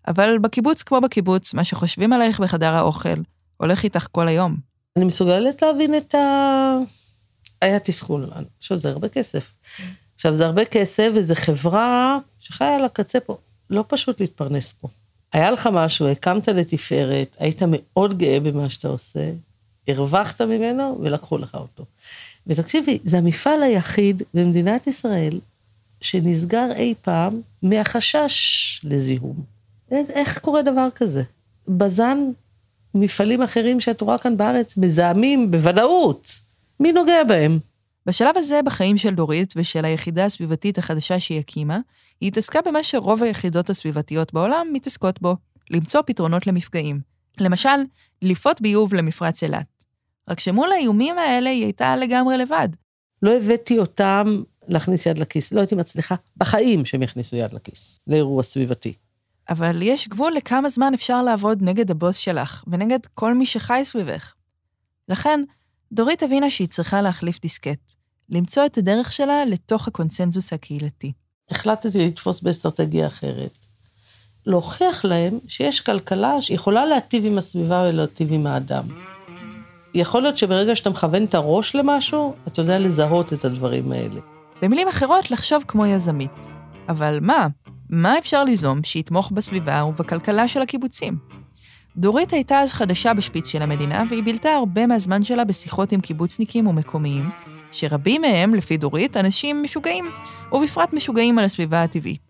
אבל 0.09 0.39
בקיבוץ 0.39 0.83
כמו 0.83 1.01
בקיבוץ, 1.01 1.55
מה 1.55 1.65
שחושבים 1.65 2.13
עלייך 2.13 2.41
בחדר 2.41 2.75
האוכל, 2.75 3.15
הולך 3.57 3.85
איתך 3.85 4.07
כל 4.13 4.29
היום. 4.29 4.57
אני 4.97 5.05
מסוגלת 5.05 5.63
להבין 5.63 5.97
את 5.97 6.15
ה... 6.15 6.77
היה 7.63 7.79
תסכול, 7.79 8.27
חושבת 8.27 8.79
שזה 8.79 8.89
הרבה 8.89 9.09
כסף. 9.09 9.53
עכשיו, 10.15 10.35
זה 10.35 10.47
הרבה 10.47 10.65
כסף 10.65 11.09
וזו 11.15 11.35
חברה 11.35 12.19
שחיה 12.39 12.77
על 12.77 12.85
הקצה 12.85 13.21
פה. 13.21 13.37
לא 13.71 13.85
פשוט 13.89 14.21
להתפרנס 14.21 14.73
פה. 14.73 14.89
היה 15.33 15.51
לך 15.51 15.69
משהו, 15.73 16.09
הקמת 16.09 16.49
לתפארת, 16.49 17.37
היית 17.39 17.63
מאוד 17.67 18.19
גאה 18.19 18.41
במה 18.41 18.71
שאתה 18.71 18.89
עושה, 18.89 19.31
הרווחת 19.89 20.41
ממנו 20.41 20.99
ולקחו 21.03 21.39
לך 21.39 21.55
אותו. 21.55 21.85
ותקשיבי, 22.47 22.99
זה 23.05 23.19
המפעל 23.19 23.63
היחיד 23.63 24.23
במדינת 24.35 24.87
ישראל 24.87 25.41
שנסגר 26.01 26.73
אי 26.77 26.95
פעם 27.03 27.41
מהחשש 27.63 28.81
לזיהום. 28.85 29.37
איך 29.91 30.39
קורה 30.39 30.63
דבר 30.63 30.89
כזה? 30.95 31.23
בז"ן, 31.69 32.19
מפעלים 32.95 33.43
אחרים 33.43 33.81
שאת 33.81 34.01
רואה 34.01 34.19
כאן 34.19 34.37
בארץ, 34.37 34.77
מזהמים 34.77 35.51
בוודאות. 35.51 36.39
מי 36.81 36.93
נוגע 36.93 37.25
בהם? 37.25 37.59
בשלב 38.07 38.37
הזה 38.37 38.61
בחיים 38.65 38.99
של 38.99 39.15
דורית 39.15 39.55
ושל 39.57 39.85
היחידה 39.85 40.25
הסביבתית 40.25 40.79
החדשה 40.79 41.21
שהיא 41.21 41.39
הקימה, 41.39 41.79
היא 42.21 42.29
התעסקה 42.29 42.61
במה 42.67 42.83
שרוב 42.83 43.23
היחידות 43.23 43.71
הסביבתיות 43.71 44.33
בעולם 44.33 44.67
מתעסקות 44.73 45.23
בו, 45.23 45.37
למצוא 45.71 46.03
פתרונות 46.07 46.47
למפגעים. 46.47 47.01
למשל, 47.41 47.69
דליפות 48.21 48.61
ביוב 48.61 48.95
למפרץ 48.95 49.43
אילת. 49.43 49.67
רק 50.29 50.41
שמול 50.41 50.73
האיומים 50.73 51.19
האלה 51.19 51.51
היא 51.51 51.65
הייתה 51.65 51.97
לגמרי 51.97 52.39
לבד. 52.39 52.69
לא 53.23 53.31
הבאתי 53.37 53.79
אותם 53.79 54.43
להכניס 54.69 55.07
יד 55.07 55.19
לכיס, 55.19 55.53
לא 55.53 55.61
הייתי 55.61 55.75
מצליחה 55.75 56.15
בחיים 56.37 56.85
שהם 56.85 57.03
יכניסו 57.03 57.37
יד 57.37 57.53
לכיס, 57.53 58.01
לאירוע 58.07 58.43
סביבתי. 58.43 58.93
אבל 59.49 59.83
יש 59.83 60.09
גבול 60.09 60.33
לכמה 60.33 60.69
זמן 60.69 60.95
אפשר 60.95 61.23
לעבוד 61.23 61.59
נגד 61.63 61.91
הבוס 61.91 62.17
שלך, 62.17 62.65
ונגד 62.67 62.99
כל 63.15 63.35
מי 63.35 63.47
שחי 63.47 63.81
סביבך. 63.85 64.35
לכן, 65.09 65.41
דורית 65.93 66.23
הבינה 66.23 66.51
שהיא 66.51 66.69
צריכה 66.69 67.03
להחליף 67.03 67.41
דיסקט, 67.41 67.93
למצוא 68.29 68.67
את 68.67 68.79
הדרך 68.79 69.13
שלה 69.13 69.45
לתוך 69.45 69.89
הקונצנזוס 69.89 70.53
הקהילתי. 70.53 71.13
החלטתי 71.51 72.07
לתפוס 72.07 72.41
באסטרטגיה 72.41 73.07
אחרת. 73.07 73.67
להוכיח 74.47 75.05
להם 75.05 75.39
שיש 75.49 75.81
כלכלה 75.81 76.43
שיכולה 76.43 76.87
להטיב 76.87 77.25
עם 77.25 77.39
הסביבה 77.39 77.87
ולהטיב 77.89 78.33
עם 78.33 78.47
האדם. 78.47 79.12
יכול 79.95 80.23
להיות 80.23 80.37
שברגע 80.37 80.77
שאתה 80.77 80.91
מכוון 80.91 81.25
את 81.25 81.35
הראש 81.35 81.75
למשהו, 81.75 82.35
אתה 82.47 82.61
יודע 82.61 82.79
לזהות 82.79 83.33
את 83.33 83.45
הדברים 83.45 83.93
האלה. 83.93 84.21
במילים 84.63 84.89
אחרות, 84.89 85.31
לחשוב 85.31 85.65
כמו 85.69 85.87
יזמית. 85.87 86.49
אבל 86.89 87.19
מה? 87.23 87.47
מה 87.91 88.19
אפשר 88.19 88.45
ליזום 88.45 88.83
שיתמוך 88.85 89.31
בסביבה 89.31 89.85
ובכלכלה 89.85 90.49
של 90.49 90.63
הקיבוצים? 90.63 91.17
דורית 91.97 92.33
הייתה 92.33 92.61
אז 92.61 92.73
חדשה 92.73 93.15
בשפיץ 93.15 93.47
של 93.47 93.63
המדינה, 93.63 94.05
והיא 94.09 94.23
בילתה 94.23 94.49
הרבה 94.51 94.87
מהזמן 94.87 95.25
שלה 95.25 95.45
בשיחות 95.45 95.93
עם 95.93 96.01
קיבוצניקים 96.01 96.67
ומקומיים, 96.67 97.31
שרבים 97.73 98.23
מהם, 98.23 98.55
לפי 98.55 98.77
דורית, 98.77 99.17
אנשים 99.17 99.63
משוגעים, 99.63 100.05
ובפרט 100.53 100.93
משוגעים 100.93 101.39
על 101.39 101.45
הסביבה 101.45 101.83
הטבעית. 101.83 102.21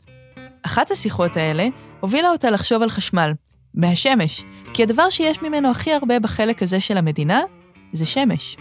אחת 0.63 0.91
השיחות 0.91 1.37
האלה 1.37 1.69
הובילה 2.01 2.31
אותה 2.31 2.51
לחשוב 2.51 2.83
על 2.83 2.91
חשמל, 2.91 3.33
מהשמש, 3.75 4.45
כי 4.75 4.83
הדבר 4.83 5.11
שיש 5.11 5.43
ממנו 5.43 5.71
הכי 5.71 5.93
הרבה 5.93 6.19
בחלק 6.19 6.63
הזה 6.63 6.81
של 6.81 6.97
המדינה 6.97 7.41
זה 7.93 8.07
שמש. 8.07 8.57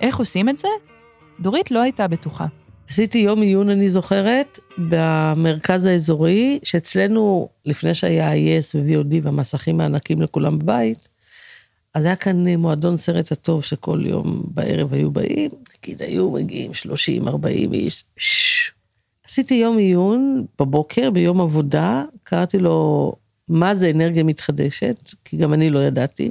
איך 0.00 0.16
עושים 0.16 0.48
את 0.48 0.58
זה? 0.58 0.68
דורית 1.40 1.70
לא 1.70 1.82
הייתה 1.82 2.08
בטוחה. 2.08 2.46
עשיתי 2.88 3.18
יום 3.18 3.42
עיון, 3.42 3.68
אני 3.68 3.90
זוכרת, 3.90 4.58
במרכז 4.78 5.86
האזורי, 5.86 6.58
שאצלנו, 6.62 7.48
לפני 7.64 7.94
שהיה 7.94 8.30
ה-yes 8.30 8.74
ו-VOD 8.74 9.14
והמסכים 9.22 9.80
הענקים 9.80 10.22
לכולם 10.22 10.58
בבית, 10.58 11.08
אז 11.94 12.04
היה 12.04 12.16
כאן 12.16 12.48
מועדון 12.48 12.96
סרט 12.96 13.32
הטוב 13.32 13.64
שכל 13.64 14.02
יום 14.06 14.42
בערב 14.46 14.94
היו 14.94 15.10
באים, 15.10 15.50
נגיד 15.78 16.02
היו 16.02 16.30
מגיעים 16.30 16.74
30, 16.74 17.28
40 17.28 17.72
איש, 17.72 18.04
ששש. 18.16 18.72
עשיתי 19.26 19.54
יום 19.54 19.78
עיון 19.78 20.44
בבוקר, 20.58 21.10
ביום 21.10 21.40
עבודה, 21.40 22.04
קראתי 22.22 22.58
לו 22.58 23.12
מה 23.48 23.74
זה 23.74 23.90
אנרגיה 23.90 24.24
מתחדשת, 24.24 25.10
כי 25.24 25.36
גם 25.36 25.54
אני 25.54 25.70
לא 25.70 25.78
ידעתי. 25.78 26.30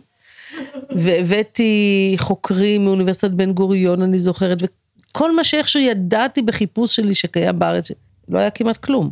והבאתי 0.90 2.16
חוקרים 2.18 2.86
מאוניברסיטת 2.86 3.32
בן 3.32 3.54
גוריון, 3.54 4.02
אני 4.02 4.20
זוכרת, 4.20 4.58
וכל 4.62 5.36
מה 5.36 5.44
שאיכשהו 5.44 5.80
ידעתי 5.80 6.42
בחיפוש 6.42 6.96
שלי 6.96 7.16
שקיים 7.16 7.60
בארץ, 7.60 7.92
לא 8.30 8.40
היה 8.40 8.50
כמעט 8.50 8.78
כלום. 8.78 9.12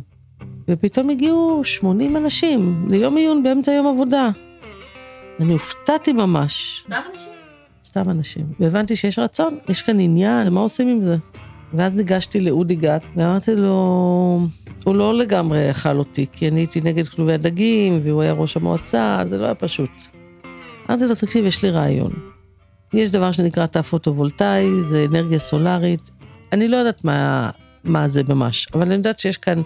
ופתאום 0.68 1.10
הגיעו 1.10 1.60
80 1.64 2.16
אנשים 2.16 2.86
ליום 2.90 3.16
עיון 3.16 3.42
באמצע 3.42 3.72
יום 3.72 3.86
עבודה. 3.86 4.28
אני 5.40 5.52
הופתעתי 5.52 6.12
ממש. 6.12 6.82
סתם 6.84 7.00
אנשים? 7.12 7.32
סתם 7.84 8.10
אנשים. 8.10 8.46
והבנתי 8.60 8.96
שיש 8.96 9.18
רצון, 9.18 9.58
יש 9.68 9.82
כאן 9.82 10.00
עניין, 10.00 10.48
מה 10.48 10.60
עושים 10.60 10.88
עם 10.88 11.00
זה? 11.00 11.16
ואז 11.74 11.94
ניגשתי 11.94 12.40
לאודי 12.40 12.74
גת, 12.74 13.02
ואמרתי 13.16 13.54
לו, 13.54 14.48
הוא 14.84 14.96
לא 14.96 15.14
לגמרי 15.14 15.70
אכל 15.70 15.98
אותי, 15.98 16.26
כי 16.32 16.48
אני 16.48 16.60
הייתי 16.60 16.80
נגד 16.80 17.08
כלובי 17.08 17.32
הדגים, 17.32 18.00
והוא 18.04 18.22
היה 18.22 18.32
ראש 18.32 18.56
המועצה, 18.56 19.22
זה 19.26 19.38
לא 19.38 19.44
היה 19.44 19.54
פשוט. 19.54 19.90
אמרתי 20.90 21.04
לו, 21.04 21.14
תקשיב, 21.14 21.44
יש 21.44 21.62
לי 21.62 21.70
רעיון. 21.70 22.12
יש 22.94 23.10
דבר 23.10 23.32
שנקרא 23.32 23.66
תא 23.66 23.82
פוטו-וולטאי, 23.82 24.66
זה 24.82 25.06
אנרגיה 25.10 25.38
סולארית. 25.38 26.10
אני 26.52 26.68
לא 26.68 26.76
יודעת 26.76 27.04
מה, 27.04 27.50
מה 27.84 28.08
זה 28.08 28.22
ממש, 28.28 28.68
אבל 28.74 28.82
אני 28.82 28.94
יודעת 28.94 29.20
שיש 29.20 29.36
כאן 29.36 29.62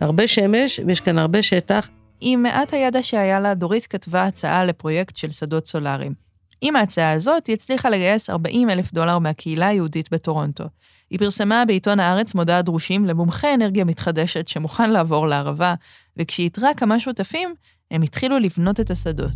הרבה 0.00 0.26
שמש, 0.26 0.80
ויש 0.86 1.00
כאן 1.00 1.18
הרבה 1.18 1.42
שטח. 1.42 1.88
עם 2.20 2.42
מעט 2.42 2.72
הידע 2.74 3.02
שהיה 3.02 3.40
לה, 3.40 3.54
דורית 3.54 3.86
כתבה 3.86 4.24
הצעה 4.24 4.64
לפרויקט 4.64 5.16
של 5.16 5.30
שדות 5.30 5.66
סולאריים. 5.66 6.12
עם 6.60 6.76
ההצעה 6.76 7.12
הזאת, 7.12 7.46
היא 7.46 7.54
הצליחה 7.54 7.90
לגייס 7.90 8.30
40 8.30 8.70
אלף 8.70 8.92
דולר 8.92 9.18
מהקהילה 9.18 9.66
היהודית 9.66 10.12
בטורונטו. 10.12 10.64
היא 11.10 11.18
פרסמה 11.18 11.64
בעיתון 11.64 12.00
הארץ 12.00 12.34
מודעת 12.34 12.64
דרושים 12.64 13.04
למומחה 13.04 13.54
אנרגיה 13.54 13.84
מתחדשת 13.84 14.48
שמוכן 14.48 14.90
לעבור 14.90 15.28
לערבה, 15.28 15.74
וכשהיא 16.16 16.50
כמה 16.76 17.00
שותפים, 17.00 17.54
הם 17.90 18.02
התחילו 18.02 18.38
לבנות 18.38 18.80
את 18.80 18.90
השדות. 18.90 19.32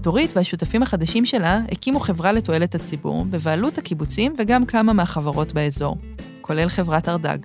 דורית 0.00 0.32
והשותפים 0.36 0.82
החדשים 0.82 1.24
שלה 1.24 1.60
הקימו 1.72 2.00
חברה 2.00 2.32
לתועלת 2.32 2.74
הציבור, 2.74 3.24
בבעלות 3.24 3.78
הקיבוצים 3.78 4.32
וגם 4.38 4.66
כמה 4.66 4.92
מהחברות 4.92 5.52
באזור, 5.52 5.96
כולל 6.40 6.68
חברת 6.68 7.08
ארדג. 7.08 7.38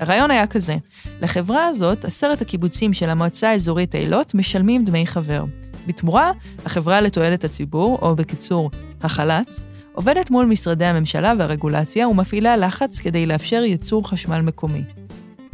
הרעיון 0.00 0.30
היה 0.30 0.46
כזה, 0.46 0.76
לחברה 1.20 1.66
הזאת, 1.66 2.04
עשרת 2.04 2.40
הקיבוצים 2.40 2.92
של 2.92 3.10
המועצה 3.10 3.50
האזורית 3.50 3.94
אילות 3.94 4.34
משלמים 4.34 4.84
דמי 4.84 5.06
חבר. 5.06 5.44
בתמורה, 5.86 6.30
החברה 6.64 7.00
לתועלת 7.00 7.44
הציבור, 7.44 7.98
או 8.02 8.16
בקיצור, 8.16 8.70
החל"צ, 9.02 9.64
עובדת 9.98 10.30
מול 10.30 10.46
משרדי 10.46 10.84
הממשלה 10.84 11.32
והרגולציה 11.38 12.08
ומפעילה 12.08 12.56
לחץ 12.56 12.98
כדי 12.98 13.26
לאפשר 13.26 13.62
ייצור 13.64 14.08
חשמל 14.08 14.40
מקומי. 14.40 14.82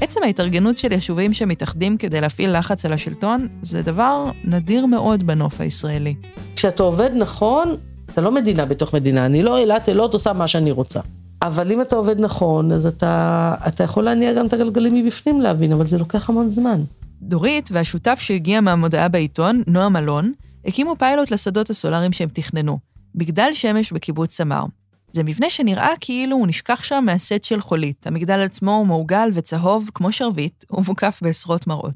עצם 0.00 0.20
ההתארגנות 0.22 0.76
של 0.76 0.92
יישובים 0.92 1.32
שמתאחדים 1.32 1.96
כדי 1.96 2.20
להפעיל 2.20 2.58
לחץ 2.58 2.84
על 2.84 2.92
השלטון, 2.92 3.48
זה 3.62 3.82
דבר 3.82 4.30
נדיר 4.44 4.86
מאוד 4.86 5.26
בנוף 5.26 5.60
הישראלי. 5.60 6.14
כשאתה 6.56 6.82
עובד 6.82 7.10
נכון, 7.14 7.76
אתה 8.12 8.20
לא 8.20 8.32
מדינה 8.32 8.64
בתוך 8.64 8.94
מדינה. 8.94 9.26
אני 9.26 9.42
לא 9.42 9.58
אילת 9.58 9.88
אילות 9.88 10.12
עושה 10.12 10.32
מה 10.32 10.48
שאני 10.48 10.70
רוצה. 10.70 11.00
אבל 11.42 11.72
אם 11.72 11.80
אתה 11.80 11.96
עובד 11.96 12.20
נכון, 12.20 12.72
אז 12.72 12.86
אתה, 12.86 13.54
אתה 13.68 13.84
יכול 13.84 14.04
להניע 14.04 14.32
גם 14.32 14.46
את 14.46 14.52
הגלגלים 14.52 14.94
מבפנים 14.94 15.40
להבין, 15.40 15.72
אבל 15.72 15.86
זה 15.86 15.98
לוקח 15.98 16.28
המון 16.28 16.50
זמן. 16.50 16.82
דורית 17.22 17.68
והשותף 17.72 18.18
שהגיע 18.20 18.60
מהמודעה 18.60 19.08
בעיתון, 19.08 19.62
נועם 19.66 19.96
אלון, 19.96 20.32
הקימו 20.64 20.96
פיילוט 20.98 21.30
לשדות 21.30 21.70
הסולאריים 21.70 22.12
שהם 22.12 22.28
תכננו, 22.32 22.93
מגדל 23.14 23.50
שמש 23.52 23.92
בקיבוץ 23.92 24.32
סמר. 24.32 24.64
זה 25.12 25.22
מבנה 25.22 25.50
שנראה 25.50 25.90
כאילו 26.00 26.36
הוא 26.36 26.46
נשכח 26.46 26.82
שם 26.82 27.02
מהסט 27.06 27.42
של 27.44 27.60
חולית. 27.60 28.06
המגדל 28.06 28.38
עצמו 28.38 28.84
מעוגל 28.84 29.30
וצהוב 29.32 29.90
כמו 29.94 30.12
שרביט, 30.12 30.64
ומוקף 30.70 31.20
בעשרות 31.22 31.66
מראות. 31.66 31.94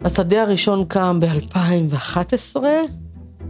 השדה 0.00 0.42
הראשון 0.42 0.84
קם 0.88 1.20
ב-2011, 1.20 2.56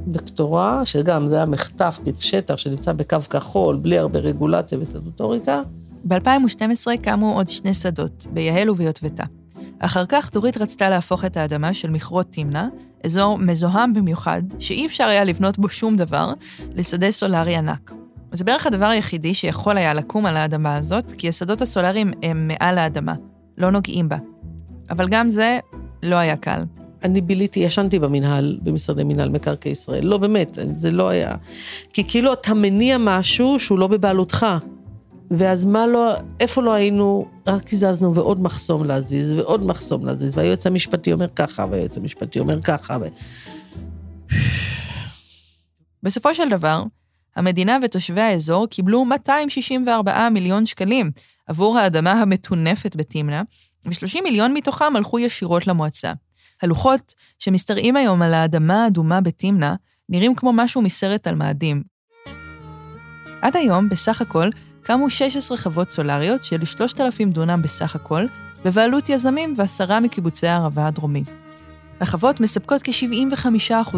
בקטורה, 0.07 0.87
שגם 0.87 1.29
זה 1.29 1.37
היה 1.37 1.47
מחטף, 1.47 1.99
שטח 2.19 2.57
שנמצא 2.57 2.93
בקו 2.93 3.19
כחול, 3.31 3.77
בלי 3.77 3.99
הרבה 3.99 4.19
רגולציה 4.19 4.79
וסטטוטוריקה. 4.79 5.63
ב-2012 6.05 6.87
קמו 7.03 7.35
עוד 7.35 7.49
שני 7.49 7.75
שדות, 7.75 8.27
ביהל 8.33 8.71
וביוטבתה. 8.71 9.25
אחר 9.79 10.05
כך 10.09 10.33
דורית 10.33 10.57
רצתה 10.57 10.91
להפוך 10.91 11.25
את 11.25 11.37
האדמה 11.37 11.75
של 11.75 11.91
מכרות 11.91 12.27
תמנע, 12.31 12.67
אזור 13.05 13.39
מזוהם 13.39 13.95
במיוחד, 13.95 14.43
שאי 14.59 14.87
אפשר 14.87 15.05
היה 15.05 15.25
לבנות 15.25 15.59
בו 15.59 15.69
שום 15.69 15.97
דבר, 15.97 16.33
לשדה 16.75 17.11
סולארי 17.11 17.57
ענק. 17.57 17.93
זה 18.33 18.45
בערך 18.45 18.67
הדבר 18.67 18.87
היחידי 18.87 19.35
שיכול 19.35 19.77
היה 19.77 19.95
לקום 19.95 20.27
על 20.27 20.37
האדמה 20.37 20.77
הזאת, 20.77 21.13
כי 21.19 21.29
השדות 21.29 21.63
הסולאריים 21.63 22.11
הם 22.23 22.49
מעל 22.49 22.79
האדמה, 22.79 23.15
לא 23.59 23.71
נוגעים 23.71 24.09
בה. 24.09 24.17
אבל 24.91 25.09
גם 25.09 25.29
זה 25.29 25.59
לא 26.03 26.17
היה 26.17 26.37
קל. 26.37 26.63
אני 27.05 27.21
ביליתי, 27.21 27.61
ישנתי 27.61 27.99
במנהל, 27.99 28.59
במשרדי 28.63 29.05
מנהל 29.05 29.29
מקרקעי 29.29 29.73
ישראל. 29.73 30.07
לא, 30.07 30.19
באמת, 30.19 30.59
זה 30.73 30.91
לא 30.91 31.09
היה... 31.09 31.35
כי 31.93 32.05
כאילו 32.05 32.33
אתה 32.33 32.55
מניע 32.55 32.97
משהו 33.01 33.59
שהוא 33.59 33.79
לא 33.79 33.87
בבעלותך. 33.87 34.47
ואז 35.31 35.65
מה 35.65 35.87
לא, 35.87 36.15
איפה 36.41 36.63
לא 36.63 36.73
היינו, 36.73 37.29
רק 37.47 37.73
הזזנו 37.73 38.15
ועוד 38.15 38.41
מחסום 38.41 38.85
להזיז, 38.85 39.33
ועוד 39.33 39.67
מחסום 39.67 40.07
להזיז, 40.07 40.37
והיועץ 40.37 40.67
המשפטי 40.67 41.13
אומר 41.13 41.29
ככה, 41.37 41.67
והיועץ 41.71 41.97
המשפטי 41.97 42.39
אומר 42.39 42.63
ככה, 42.63 42.99
ו... 43.01 43.07
בסופו 46.03 46.35
של 46.35 46.49
דבר, 46.49 46.83
המדינה 47.37 47.79
ותושבי 47.83 48.21
האזור 48.21 48.67
קיבלו 48.67 49.05
264 49.05 50.29
מיליון 50.29 50.67
שקלים 50.67 51.11
עבור 51.47 51.79
האדמה 51.79 52.13
המטונפת 52.13 52.97
בתמנע, 52.97 53.43
ו-30 53.87 54.23
מיליון 54.23 54.55
מתוכם 54.55 54.97
הלכו 54.97 55.19
ישירות 55.19 55.67
למועצה. 55.67 56.13
הלוחות 56.63 57.15
שמשתרעים 57.39 57.97
היום 57.97 58.23
על 58.23 58.35
האדמה 58.35 58.85
האדומה 58.85 59.21
בתמנע 59.21 59.75
נראים 60.09 60.35
כמו 60.35 60.53
משהו 60.53 60.83
מסרט 60.83 61.27
על 61.27 61.35
מאדים. 61.35 61.83
עד 63.43 63.57
היום, 63.57 63.89
בסך 63.89 64.21
הכל, 64.21 64.49
קמו 64.89 65.11
16 65.11 65.57
חוות 65.59 65.91
סולריות 65.91 66.45
של 66.45 66.65
3,000 66.65 67.31
דונם 67.31 67.63
בסך 67.63 67.95
הכל, 67.95 68.25
בבעלות 68.65 69.09
יזמים 69.09 69.55
ועשרה 69.57 70.01
מקיבוצי 70.01 70.47
הערבה 70.47 70.87
הדרומית. 70.87 71.29
החוות 72.01 72.41
מספקות 72.41 72.83
כ-75% 72.85 73.97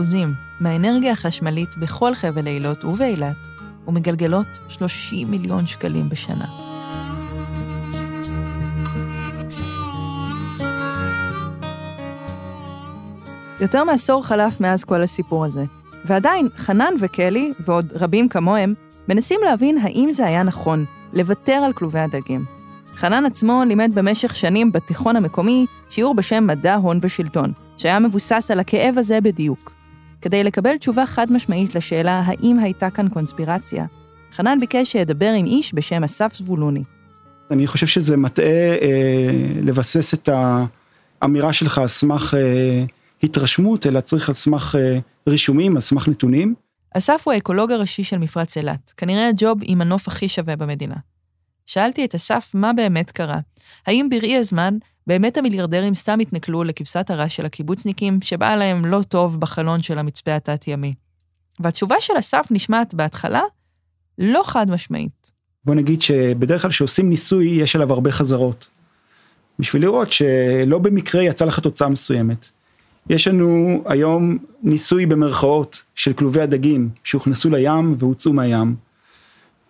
מהאנרגיה 0.61 1.13
החשמלית 1.13 1.69
בכל 1.79 2.15
חבל 2.15 2.47
אילות 2.47 2.85
ובאילת, 2.85 3.37
ומגלגלות 3.89 4.47
30 4.69 5.31
מיליון 5.31 5.67
שקלים 5.67 6.09
בשנה. 6.09 6.47
יותר 13.61 13.85
מעשור 13.85 14.27
חלף 14.27 14.61
מאז 14.61 14.85
כל 14.85 15.03
הסיפור 15.03 15.45
הזה, 15.45 15.65
ועדיין 16.05 16.49
חנן 16.57 16.95
וקלי, 17.01 17.53
ועוד 17.61 17.93
רבים 17.97 18.29
כמוהם, 18.29 18.75
מנסים 19.09 19.41
להבין 19.45 19.79
האם 19.79 20.09
זה 20.13 20.27
היה 20.27 20.43
נכון 20.43 20.85
לוותר 21.13 21.53
על 21.53 21.73
כלובי 21.73 21.99
הדגים. 21.99 22.45
חנן 22.97 23.25
עצמו 23.27 23.63
לימד 23.67 23.91
במשך 23.95 24.35
שנים 24.35 24.73
בתיכון 24.73 25.17
המקומי 25.17 25.67
שיעור 25.91 26.15
בשם 26.15 26.47
מדע, 26.47 26.75
הון 26.75 26.99
ושלטון, 27.03 27.53
שהיה 27.77 27.99
מבוסס 27.99 28.51
על 28.51 28.61
הכאב 28.61 28.95
הזה 28.99 29.21
בדיוק. 29.21 29.73
כדי 30.23 30.45
לקבל 30.45 30.77
תשובה 30.77 31.07
חד 31.07 31.33
משמעית 31.33 31.75
לשאלה 31.75 32.23
האם 32.27 32.59
הייתה 32.59 32.91
כאן 32.91 33.09
קונספירציה, 33.09 33.87
חנן 34.33 34.61
ביקש 34.61 34.93
שידבר 34.93 35.33
עם 35.37 35.47
איש 35.47 35.75
בשם 35.75 36.05
אסף 36.05 36.35
זבולוני. 36.35 36.83
אני 37.51 37.67
חושב 37.67 37.87
שזה 37.87 38.17
מטעה 38.17 38.47
אה, 38.83 39.31
לבסס 39.63 40.15
את 40.15 40.29
האמירה 41.23 41.53
שלך 41.53 41.79
על 41.79 41.89
סמך 41.89 42.35
אה, 42.35 42.85
התרשמות, 43.23 43.87
אלא 43.87 44.01
צריך 44.01 44.29
על 44.29 44.35
סמך 44.35 44.77
אה, 44.79 44.99
רישומים, 45.27 45.77
על 45.77 45.83
סמך 45.83 46.09
נתונים. 46.09 46.55
אסף 46.95 47.23
הוא 47.25 47.35
האקולוג 47.35 47.73
הראשי 47.73 48.05
של 48.05 48.19
מפרץ 48.19 48.57
אילת, 48.57 48.93
כנראה 48.97 49.29
הג'וב 49.29 49.59
עם 49.63 49.81
הנוף 49.81 50.09
הכי 50.09 50.29
שווה 50.29 50.57
במדינה. 50.57 50.97
שאלתי 51.67 52.05
את 52.05 52.15
אסף 52.15 52.51
מה 52.55 52.73
באמת 52.73 53.11
קרה. 53.11 53.39
האם 53.87 54.09
בראי 54.11 54.37
הזמן 54.37 54.77
באמת 55.07 55.37
המיליארדרים 55.37 55.95
סתם 55.95 56.19
התנכלו 56.21 56.65
לכבשת 56.65 57.11
הרש 57.11 57.37
של 57.37 57.47
הקיבוצניקים, 57.47 58.19
שבאה 58.23 58.57
להם 58.57 58.87
לא 58.87 59.03
טוב 59.09 59.41
בחלון 59.41 59.83
של 59.83 59.99
המצפה 59.99 60.35
התת-ימי? 60.35 60.95
והתשובה 61.61 61.97
של 62.01 62.13
אסף 62.19 62.49
נשמעת 62.51 62.95
בהתחלה 62.95 63.43
לא 64.19 64.43
חד 64.45 64.71
משמעית. 64.71 65.31
בוא 65.65 65.75
נגיד 65.75 66.03
שבדרך 66.03 66.63
כלל 66.63 66.71
כשעושים 66.71 67.09
ניסוי 67.09 67.47
יש 67.47 67.77
עליו 67.77 67.93
הרבה 67.93 68.13
חזרות. 68.13 68.67
בשביל 69.59 69.83
לראות 69.83 70.13
שלא 70.13 70.79
במקרה 70.79 71.23
יצא 71.23 71.45
לך 71.45 71.61
תוצאה 71.61 71.89
מסוימת. 71.89 72.51
יש 73.09 73.29
לנו 73.29 73.83
היום 73.87 74.39
ניסוי 74.63 75.07
במרכאות 75.07 75.83
של 75.95 76.13
כלובי 76.13 76.41
הדגים 76.41 76.91
שהוכנסו 77.05 77.51
לים 77.51 77.95
והוצאו 77.99 78.33
מהים. 78.33 78.77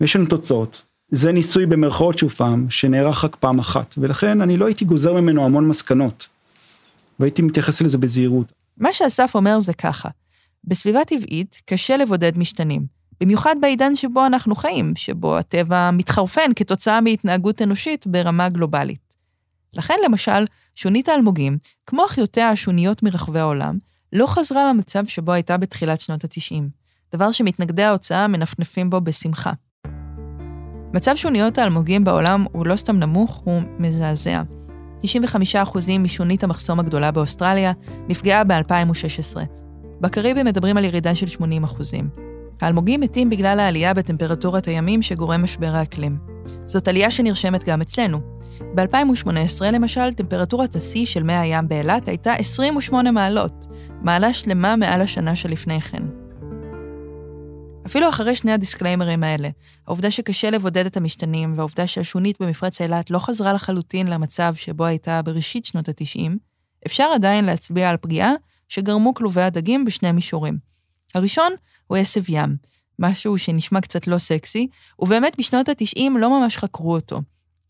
ויש 0.01 0.17
לנו 0.17 0.27
תוצאות. 0.27 0.83
זה 1.11 1.33
ניסוי 1.33 1.67
במרכאות 1.67 2.19
שוב 2.19 2.33
פעם, 2.33 2.67
שנערך 2.71 3.25
רק 3.25 3.37
פעם 3.37 3.59
אחת, 3.59 3.95
ולכן 3.99 4.41
אני 4.41 4.57
לא 4.57 4.67
הייתי 4.67 4.85
גוזר 4.85 5.15
ממנו 5.15 5.45
המון 5.45 5.69
מסקנות. 5.69 6.29
והייתי 7.21 7.43
מתייחס 7.43 7.83
לזה 7.83 7.99
בזהירות. 7.99 8.53
מה 8.79 8.93
שאסף 8.93 9.35
אומר 9.35 9.61
זה 9.61 9.73
ככה, 9.75 10.09
בסביבה 10.65 11.05
טבעית 11.05 11.63
קשה 11.67 11.97
לבודד 11.97 12.39
משתנים, 12.39 12.83
במיוחד 13.21 13.57
בעידן 13.61 13.97
שבו 13.97 14.27
אנחנו 14.27 14.55
חיים, 14.55 14.93
שבו 14.97 15.39
הטבע 15.39 15.91
מתחרפן 15.91 16.51
כתוצאה 16.57 17.01
מהתנהגות 17.01 17.63
אנושית 17.63 18.07
ברמה 18.07 18.49
גלובלית. 18.49 19.10
לכן 19.75 19.95
למשל, 20.05 20.45
שונית 20.75 21.09
האלמוגים, 21.09 21.59
כמו 21.87 22.07
אחיותיה 22.07 22.49
השוניות 22.49 23.03
מרחבי 23.03 23.39
העולם, 23.39 23.79
לא 24.13 24.27
חזרה 24.27 24.69
למצב 24.69 25.07
שבו 25.07 25.33
הייתה 25.33 25.57
בתחילת 25.57 26.01
שנות 26.01 26.25
ה-90, 26.25 26.63
דבר 27.15 27.33
שמתנגדי 27.33 27.83
ההוצאה 27.83 28.29
מנפנפים 28.29 28.91
בו 28.91 29.01
בשמחה. 29.01 29.53
מצב 30.95 31.13
שוניות 31.17 31.59
האלמוגים 31.59 32.05
בעולם 32.05 32.47
הוא 32.53 32.67
לא 32.67 32.77
סתם 32.77 32.97
נמוך, 32.97 33.43
הוא 33.45 33.63
מזעזע. 33.79 34.43
95% 35.03 35.07
משונית 35.99 36.45
המחסום 36.45 36.81
הגדולה 36.81 37.11
באוסטרליה 37.11 37.73
נפגעה 38.09 38.45
ב-2016. 38.45 39.37
בקריבים 40.01 40.47
מדברים 40.47 40.77
על 40.77 40.85
ירידה 40.85 41.15
של 41.15 41.27
80%. 41.27 41.43
האלמוגים 42.61 43.01
מתים 43.01 43.31
בגלל 43.31 43.61
העלייה 43.61 43.95
בטמפרטורת 43.95 44.67
הימים 44.67 45.03
שגורם 45.03 45.43
משבר 45.43 45.75
האקלים. 45.75 46.19
זאת 46.65 46.89
עלייה 46.89 47.11
שנרשמת 47.11 47.65
גם 47.65 47.81
אצלנו. 47.81 48.40
ב-2018, 48.75 49.65
למשל, 49.73 50.15
טמפרטורת 50.15 50.77
השיא 50.77 51.07
של 51.07 51.23
מי 51.23 51.33
הים 51.33 51.69
באילת 51.69 52.09
הייתה 52.09 52.33
28 52.33 53.11
מעלות, 53.11 53.67
מעלה 54.03 54.33
שלמה 54.33 54.77
מעל 54.77 55.01
השנה 55.01 55.37
שלפני 55.37 55.81
כן. 55.81 56.03
אפילו 57.87 58.09
אחרי 58.09 58.37
שני 58.37 58.53
הדיסקליימרים 58.53 59.23
האלה, 59.23 59.49
העובדה 59.87 60.11
שקשה 60.11 60.51
לבודד 60.51 60.87
את 60.87 60.97
המשתנים 60.97 61.53
והעובדה 61.57 61.87
שהשונית 61.87 62.43
במפרץ 62.43 62.81
אילת 62.81 63.11
לא 63.11 63.19
חזרה 63.19 63.53
לחלוטין 63.53 64.07
למצב 64.07 64.55
שבו 64.55 64.85
הייתה 64.85 65.23
בראשית 65.23 65.65
שנות 65.65 65.89
ה-90, 65.89 66.31
אפשר 66.87 67.11
עדיין 67.15 67.45
להצביע 67.45 67.91
על 67.91 67.97
פגיעה 67.97 68.33
שגרמו 68.69 69.15
כלובי 69.15 69.43
הדגים 69.43 69.85
בשני 69.85 70.13
מישורים. 70.13 70.59
הראשון 71.15 71.53
הוא 71.87 71.99
עשב 71.99 72.23
ים, 72.29 72.57
משהו 72.99 73.39
שנשמע 73.39 73.81
קצת 73.81 74.07
לא 74.07 74.19
סקסי, 74.19 74.67
ובאמת 74.99 75.37
בשנות 75.39 75.69
ה-90 75.69 76.19
לא 76.19 76.41
ממש 76.41 76.57
חקרו 76.57 76.93
אותו. 76.93 77.21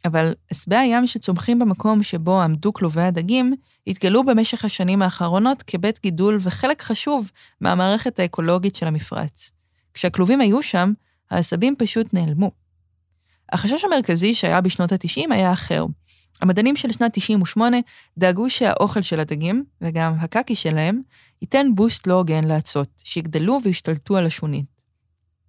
אבל 0.05 0.35
עשבי 0.51 0.77
הים 0.77 1.07
שצומחים 1.07 1.59
במקום 1.59 2.03
שבו 2.03 2.43
עמדו 2.43 2.73
כלובי 2.73 3.03
הדגים, 3.03 3.55
התגלו 3.87 4.25
במשך 4.25 4.65
השנים 4.65 5.03
האחרונות 5.03 5.63
כבית 5.63 6.01
גידול 6.03 6.39
וחלק 6.41 6.83
חשוב 6.83 7.31
מהמערכת 7.61 8.19
האקולוגית 8.19 8.77
של 8.77 8.87
המפרץ. 8.87 9.51
כשהכלובים 9.95 10.41
היו 10.41 10.63
שם, 10.63 10.93
העשבים 11.31 11.75
פשוט 11.79 12.15
נעלמו. 12.15 12.51
החשש 13.53 13.85
המרכזי 13.85 14.35
שהיה 14.35 14.61
בשנות 14.61 14.93
ה-90 14.93 15.35
היה 15.35 15.53
אחר. 15.53 15.87
המדענים 16.41 16.77
של 16.77 16.93
שנת 16.93 17.11
98 17.15 17.77
דאגו 18.19 18.51
שהאוכל 18.51 19.03
של 19.03 19.21
הדגים, 19.21 19.65
וגם 19.81 20.15
הקקי 20.21 20.57
שלהם, 20.57 21.01
ייתן 21.43 21.67
בוסט 21.75 22.07
לא 22.07 22.15
הוגן 22.15 22.45
לאצות, 22.45 22.89
שיגדלו 23.05 23.59
וישתלטו 23.65 24.17
על 24.17 24.27
השונית. 24.27 24.67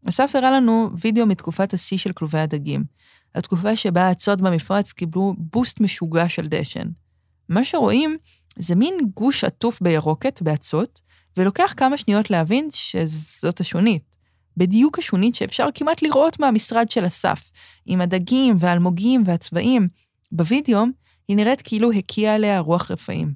אסף 0.09 0.35
הראה 0.35 0.51
לנו 0.51 0.89
וידאו 0.99 1.25
מתקופת 1.25 1.73
השיא 1.73 1.97
של 1.97 2.11
כלובי 2.11 2.39
הדגים, 2.39 2.83
התקופה 3.35 3.75
שבה 3.75 4.01
האצות 4.07 4.41
במפרץ 4.41 4.91
קיבלו 4.91 5.33
בוסט 5.37 5.79
משוגע 5.79 6.29
של 6.29 6.47
דשן. 6.47 6.87
מה 7.49 7.63
שרואים 7.63 8.17
זה 8.55 8.75
מין 8.75 8.93
גוש 9.13 9.43
עטוף 9.43 9.81
בירוקת, 9.81 10.41
באצות, 10.41 11.01
ולוקח 11.37 11.73
כמה 11.77 11.97
שניות 11.97 12.29
להבין 12.29 12.67
שזאת 12.71 13.59
השונית. 13.59 14.03
בדיוק 14.57 14.99
השונית 14.99 15.35
שאפשר 15.35 15.67
כמעט 15.73 16.01
לראות 16.01 16.39
מהמשרד 16.39 16.91
של 16.91 17.07
אסף, 17.07 17.51
עם 17.85 18.01
הדגים 18.01 18.55
והאלמוגים 18.59 19.23
והצבעים. 19.25 19.87
בווידאו 20.31 20.83
היא 21.27 21.37
נראית 21.37 21.61
כאילו 21.61 21.91
הקיאה 21.91 22.35
עליה 22.35 22.59
רוח 22.59 22.91
רפאים. 22.91 23.33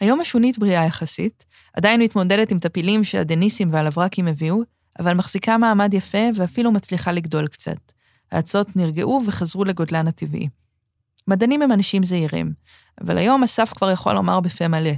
היום 0.00 0.20
השונית 0.20 0.58
בריאה 0.58 0.84
יחסית, 0.84 1.44
עדיין 1.74 2.00
מתמודדת 2.00 2.50
עם 2.50 2.58
טפילים 2.58 3.04
שהדניסים 3.04 3.72
והלברקים 3.72 4.28
הביאו, 4.28 4.62
אבל 4.98 5.14
מחזיקה 5.14 5.58
מעמד 5.58 5.94
יפה 5.94 6.28
ואפילו 6.34 6.72
מצליחה 6.72 7.12
לגדול 7.12 7.46
קצת. 7.46 7.93
האצות 8.34 8.76
נרגעו 8.76 9.22
וחזרו 9.26 9.64
לגודלן 9.64 10.08
הטבעי. 10.08 10.48
מדענים 11.28 11.62
הם 11.62 11.72
אנשים 11.72 12.02
זהירים, 12.02 12.52
אבל 13.00 13.18
היום 13.18 13.44
אסף 13.44 13.72
כבר 13.76 13.90
יכול 13.90 14.12
לומר 14.12 14.40
בפה 14.40 14.68
מלא, 14.68 14.90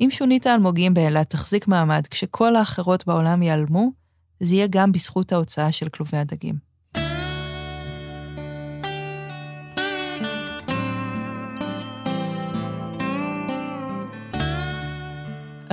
אם 0.00 0.08
שונית 0.10 0.46
האלמוגים 0.46 0.94
באילת 0.94 1.30
תחזיק 1.30 1.68
מעמד 1.68 2.06
כשכל 2.10 2.56
האחרות 2.56 3.06
בעולם 3.06 3.42
ייעלמו, 3.42 3.92
זה 4.40 4.54
יהיה 4.54 4.66
גם 4.70 4.92
בזכות 4.92 5.32
ההוצאה 5.32 5.72
של 5.72 5.88
כלובי 5.88 6.16
הדגים. 6.16 6.67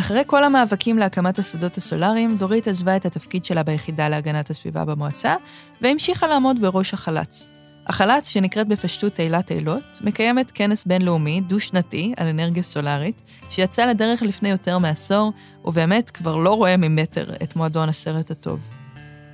אחרי 0.05 0.23
כל 0.25 0.43
המאבקים 0.43 0.97
להקמת 0.97 1.39
השדות 1.39 1.77
הסולאריים, 1.77 2.37
דורית 2.37 2.67
עזבה 2.67 2.95
את 2.95 3.05
התפקיד 3.05 3.45
שלה 3.45 3.63
ביחידה 3.63 4.09
להגנת 4.09 4.49
הסביבה 4.49 4.85
במועצה, 4.85 5.35
והמשיכה 5.81 6.27
לעמוד 6.27 6.61
בראש 6.61 6.93
החל"צ. 6.93 7.49
החל"צ, 7.87 8.27
שנקראת 8.27 8.67
בפשטות 8.67 9.19
אילת 9.19 9.51
אילות, 9.51 9.99
מקיימת 10.01 10.51
כנס 10.51 10.85
בינלאומי 10.85 11.41
דו-שנתי 11.41 12.13
על 12.17 12.27
אנרגיה 12.27 12.63
סולארית, 12.63 13.21
שיצא 13.49 13.85
לדרך 13.85 14.21
לפני 14.21 14.49
יותר 14.49 14.77
מעשור, 14.77 15.33
ובאמת 15.65 16.09
כבר 16.09 16.35
לא 16.35 16.53
רואה 16.53 16.77
ממטר 16.77 17.33
את 17.43 17.55
מועדון 17.55 17.89
הסרט 17.89 18.31
הטוב. 18.31 18.59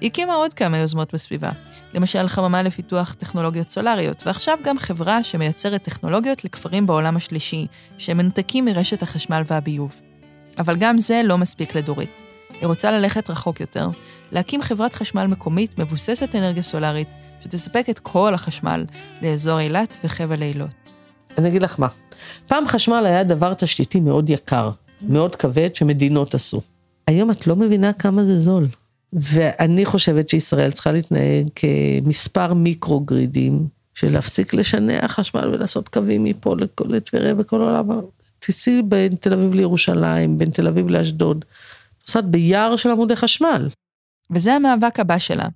היא 0.01 0.09
הקימה 0.09 0.33
עוד 0.33 0.53
כמה 0.53 0.77
יוזמות 0.77 1.13
בסביבה, 1.13 1.51
למשל 1.93 2.27
חממה 2.27 2.63
לפיתוח 2.63 3.13
טכנולוגיות 3.13 3.69
סולריות, 3.69 4.23
ועכשיו 4.25 4.57
גם 4.63 4.79
חברה 4.79 5.23
שמייצרת 5.23 5.83
טכנולוגיות 5.83 6.45
לכפרים 6.45 6.87
בעולם 6.87 7.15
השלישי, 7.15 7.67
שהם 7.97 8.17
מנותקים 8.17 8.65
מרשת 8.65 9.03
החשמל 9.03 9.41
והביוב. 9.45 10.10
אבל 10.57 10.75
גם 10.79 10.97
זה 10.97 11.21
לא 11.25 11.37
מספיק 11.37 11.75
לדורית. 11.75 12.23
היא 12.61 12.67
רוצה 12.67 12.91
ללכת 12.91 13.29
רחוק 13.29 13.59
יותר, 13.59 13.87
להקים 14.31 14.61
חברת 14.61 14.93
חשמל 14.93 15.27
מקומית 15.27 15.79
מבוססת 15.79 16.35
אנרגיה 16.35 16.63
סולארית, 16.63 17.07
שתספק 17.43 17.85
את 17.89 17.99
כל 17.99 18.33
החשמל 18.33 18.85
לאזור 19.21 19.59
אילת 19.59 19.97
וחבל 20.03 20.41
אילות. 20.41 20.91
אני 21.37 21.49
אגיד 21.49 21.63
לך 21.63 21.79
מה, 21.79 21.87
פעם 22.47 22.67
חשמל 22.67 23.05
היה 23.05 23.23
דבר 23.23 23.53
תשתיתי 23.53 23.99
מאוד 23.99 24.29
יקר, 24.29 24.71
מאוד 25.01 25.35
כבד, 25.35 25.75
שמדינות 25.75 26.35
עשו. 26.35 26.61
היום 27.07 27.31
את 27.31 27.47
לא 27.47 27.55
מבינה 27.55 27.93
כמה 27.93 28.23
זה 28.23 28.35
זול. 28.35 28.67
ואני 29.13 29.85
חושבת 29.85 30.29
שישראל 30.29 30.71
צריכה 30.71 30.91
להתנהג 30.91 31.47
כמספר 31.55 32.53
מיקרו-גרידים, 32.53 33.67
של 33.95 34.13
להפסיק 34.13 34.53
לשנע 34.53 35.07
חשמל 35.07 35.49
ולעשות 35.53 35.89
קווים 35.89 36.23
מפה 36.23 36.55
לטבריה 36.85 37.33
וכל 37.37 37.61
העולם. 37.61 38.01
תיסעי 38.41 38.81
בין 38.81 39.15
תל 39.15 39.33
אביב 39.33 39.53
לירושלים, 39.53 40.37
בין 40.37 40.49
תל 40.49 40.67
אביב 40.67 40.89
לאשדוד, 40.89 41.45
נוסעת 42.07 42.25
ביער 42.25 42.75
של 42.75 42.89
עמודי 42.89 43.15
חשמל. 43.15 43.69
וזה 44.31 44.53
המאבק 44.53 44.99
הבא 44.99 45.17
שלה, 45.17 45.47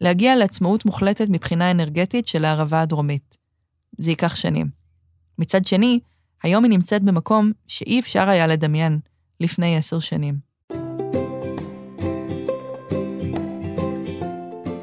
להגיע 0.00 0.36
לעצמאות 0.36 0.84
מוחלטת 0.84 1.26
מבחינה 1.28 1.70
אנרגטית 1.70 2.28
של 2.28 2.44
הערבה 2.44 2.80
הדרומית. 2.80 3.36
זה 3.98 4.10
ייקח 4.10 4.36
שנים. 4.36 4.66
מצד 5.38 5.64
שני, 5.64 6.00
היום 6.42 6.64
היא 6.64 6.70
נמצאת 6.70 7.02
במקום 7.02 7.52
שאי 7.66 8.00
אפשר 8.00 8.28
היה 8.28 8.46
לדמיין 8.46 8.98
לפני 9.40 9.76
עשר 9.76 10.00
שנים. 10.00 10.34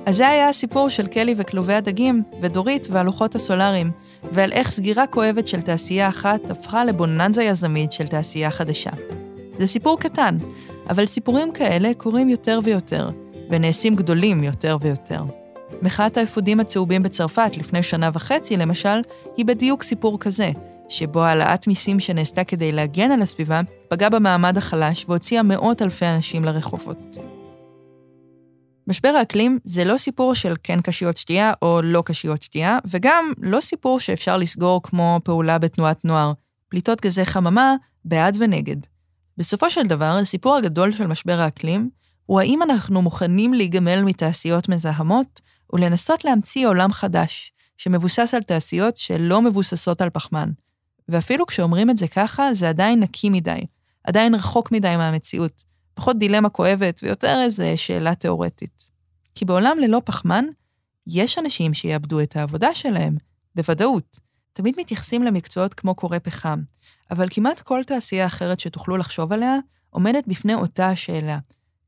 אז 0.06 0.16
זה 0.16 0.28
היה 0.28 0.50
הסיפור 0.50 0.90
של 0.90 1.08
קלי 1.08 1.36
וכלובי 1.38 1.74
הדגים, 1.74 2.24
ודורית 2.42 2.88
והלוחות 2.92 3.36
הסולאריים, 3.36 3.92
ועל 4.24 4.52
איך 4.52 4.72
סגירה 4.72 5.08
כואבת 5.08 5.48
של 5.48 5.62
תעשייה 5.62 6.10
אחת 6.10 6.50
הפכה 6.50 6.86
לבוננזה 6.86 7.44
יזמית 7.44 7.92
של 7.92 8.08
תעשייה 8.08 8.52
חדשה. 8.52 8.92
זה 9.58 9.68
סיפור 9.68 10.00
קטן, 10.00 10.38
אבל 10.90 11.06
סיפורים 11.06 11.52
כאלה 11.52 11.92
קורים 11.98 12.30
יותר 12.30 12.60
ויותר, 12.64 13.10
ונעשים 13.50 13.96
גדולים 13.96 14.44
יותר 14.44 14.78
ויותר. 14.82 15.24
מחאת 15.82 16.18
האפודים 16.18 16.60
הצהובים 16.60 17.04
בצרפת 17.04 17.58
לפני 17.58 17.84
שנה 17.84 18.10
וחצי, 18.14 18.58
למשל, 18.58 19.02
היא 19.38 19.46
בדיוק 19.46 19.84
סיפור 19.84 20.20
כזה, 20.20 20.52
שבו 20.90 21.24
העלאת 21.24 21.68
מיסים 21.68 22.00
שנעשתה 22.00 22.44
כדי 22.44 22.72
להגן 22.72 23.12
על 23.12 23.22
הסביבה, 23.22 23.62
פגעה 23.88 24.10
במעמד 24.10 24.58
החלש 24.58 25.06
והוציאה 25.10 25.44
מאות 25.44 25.82
אלפי 25.82 26.06
אנשים 26.06 26.46
לרחובות. 26.46 27.18
משבר 28.90 29.10
האקלים 29.10 29.60
זה 29.64 29.86
לא 29.86 29.98
סיפור 29.98 30.36
של 30.36 30.54
כן 30.64 30.82
קשיות 30.82 31.18
שתייה 31.18 31.54
או 31.62 31.82
לא 31.84 32.04
קשיות 32.06 32.44
שתייה, 32.44 32.80
וגם 32.86 33.32
לא 33.42 33.60
סיפור 33.62 34.00
שאפשר 34.00 34.38
לסגור 34.38 34.84
כמו 34.84 35.20
פעולה 35.24 35.58
בתנועת 35.58 36.06
נוער, 36.06 36.34
פליטות 36.70 37.02
גזי 37.02 37.26
חממה, 37.26 37.76
בעד 38.06 38.38
ונגד. 38.40 38.78
בסופו 39.38 39.70
של 39.70 39.88
דבר, 39.88 40.18
הסיפור 40.22 40.56
הגדול 40.56 40.92
של 40.92 41.08
משבר 41.08 41.40
האקלים 41.40 41.90
הוא 42.26 42.40
האם 42.40 42.64
אנחנו 42.64 43.02
מוכנים 43.02 43.54
להיגמל 43.54 44.02
מתעשיות 44.02 44.70
מזהמות 44.70 45.42
ולנסות 45.74 46.26
להמציא 46.26 46.68
עולם 46.68 46.94
חדש, 46.94 47.52
שמבוסס 47.78 48.34
על 48.34 48.44
תעשיות 48.44 48.98
שלא 48.98 49.42
מבוססות 49.42 50.02
על 50.02 50.10
פחמן. 50.10 50.50
ואפילו 51.10 51.46
כשאומרים 51.46 51.90
את 51.90 51.98
זה 51.98 52.08
ככה, 52.08 52.54
זה 52.54 52.70
עדיין 52.70 53.00
נקי 53.00 53.30
מדי, 53.30 53.62
עדיין 54.04 54.36
רחוק 54.36 54.72
מדי 54.72 54.96
מהמציאות, 54.98 55.69
פחות 56.00 56.20
דילמה 56.20 56.50
כואבת 56.50 57.00
ויותר 57.04 57.42
איזה 57.42 57.78
שאלה 57.78 58.16
תיאורטית. 58.16 58.92
כי 59.36 59.46
בעולם 59.46 59.78
ללא 59.80 60.02
פחמן, 60.06 60.46
יש 61.08 61.38
אנשים 61.38 61.74
שיאבדו 61.74 62.20
את 62.20 62.36
העבודה 62.36 62.74
שלהם, 62.74 63.18
בוודאות. 63.56 64.20
תמיד 64.54 64.76
מתייחסים 64.78 65.24
למקצועות 65.24 65.74
כמו 65.74 65.96
קורא 65.96 66.18
פחם, 66.24 66.60
אבל 67.12 67.28
כמעט 67.30 67.62
כל 67.62 67.82
תעשייה 67.84 68.26
אחרת 68.26 68.60
שתוכלו 68.60 68.98
לחשוב 68.98 69.34
עליה, 69.34 69.56
עומדת 69.90 70.28
בפני 70.28 70.54
אותה 70.54 70.90
השאלה. 70.90 71.38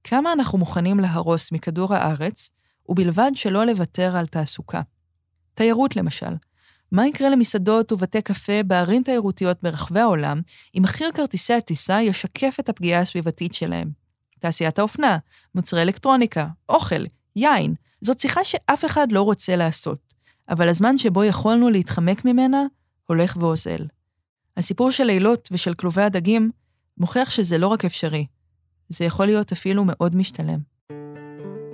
כמה 0.04 0.34
אנחנו 0.34 0.58
מוכנים 0.58 1.00
להרוס 1.00 1.52
מכדור 1.52 1.94
הארץ, 1.94 2.50
ובלבד 2.90 3.32
שלא 3.36 3.66
לוותר 3.66 4.18
על 4.18 4.28
תעסוקה? 4.28 4.82
תיירות 5.54 5.96
למשל. 5.96 6.34
מה 6.92 7.08
יקרה 7.08 7.30
למסעדות 7.30 7.92
ובתי 7.92 8.22
קפה 8.22 8.64
בערים 8.64 9.04
תיירותיות 9.04 9.58
ברחבי 9.64 10.00
העולם, 10.00 10.42
אם 10.78 10.82
מחיר 10.84 11.12
כרטיסי 11.14 11.54
הטיסה 11.54 12.02
ישקף 12.02 12.56
את 12.60 12.70
הפגיעה 12.70 13.02
הסביבתית 13.02 13.54
שלהם? 13.54 14.01
תעשיית 14.42 14.80
האופנה, 14.80 15.18
מוצרי 15.56 15.82
אלקטרוניקה, 15.82 16.48
אוכל, 16.70 17.04
יין. 17.36 17.74
זאת 18.02 18.20
שיחה 18.20 18.44
שאף 18.44 18.86
אחד 18.86 19.12
לא 19.12 19.22
רוצה 19.22 19.56
לעשות, 19.56 20.14
אבל 20.50 20.70
הזמן 20.70 20.98
שבו 20.98 21.24
יכולנו 21.24 21.70
להתחמק 21.70 22.26
ממנה 22.26 22.66
הולך 23.06 23.38
ואוזל. 23.40 23.86
הסיפור 24.58 24.92
של 24.92 25.04
לילות 25.04 25.50
ושל 25.52 25.74
כלובי 25.74 26.02
הדגים 26.02 26.52
מוכיח 26.98 27.30
שזה 27.30 27.58
לא 27.58 27.68
רק 27.68 27.86
אפשרי, 27.86 28.26
זה 28.90 29.06
יכול 29.06 29.26
להיות 29.26 29.52
אפילו 29.52 29.84
מאוד 29.86 30.16
משתלם. 30.16 30.60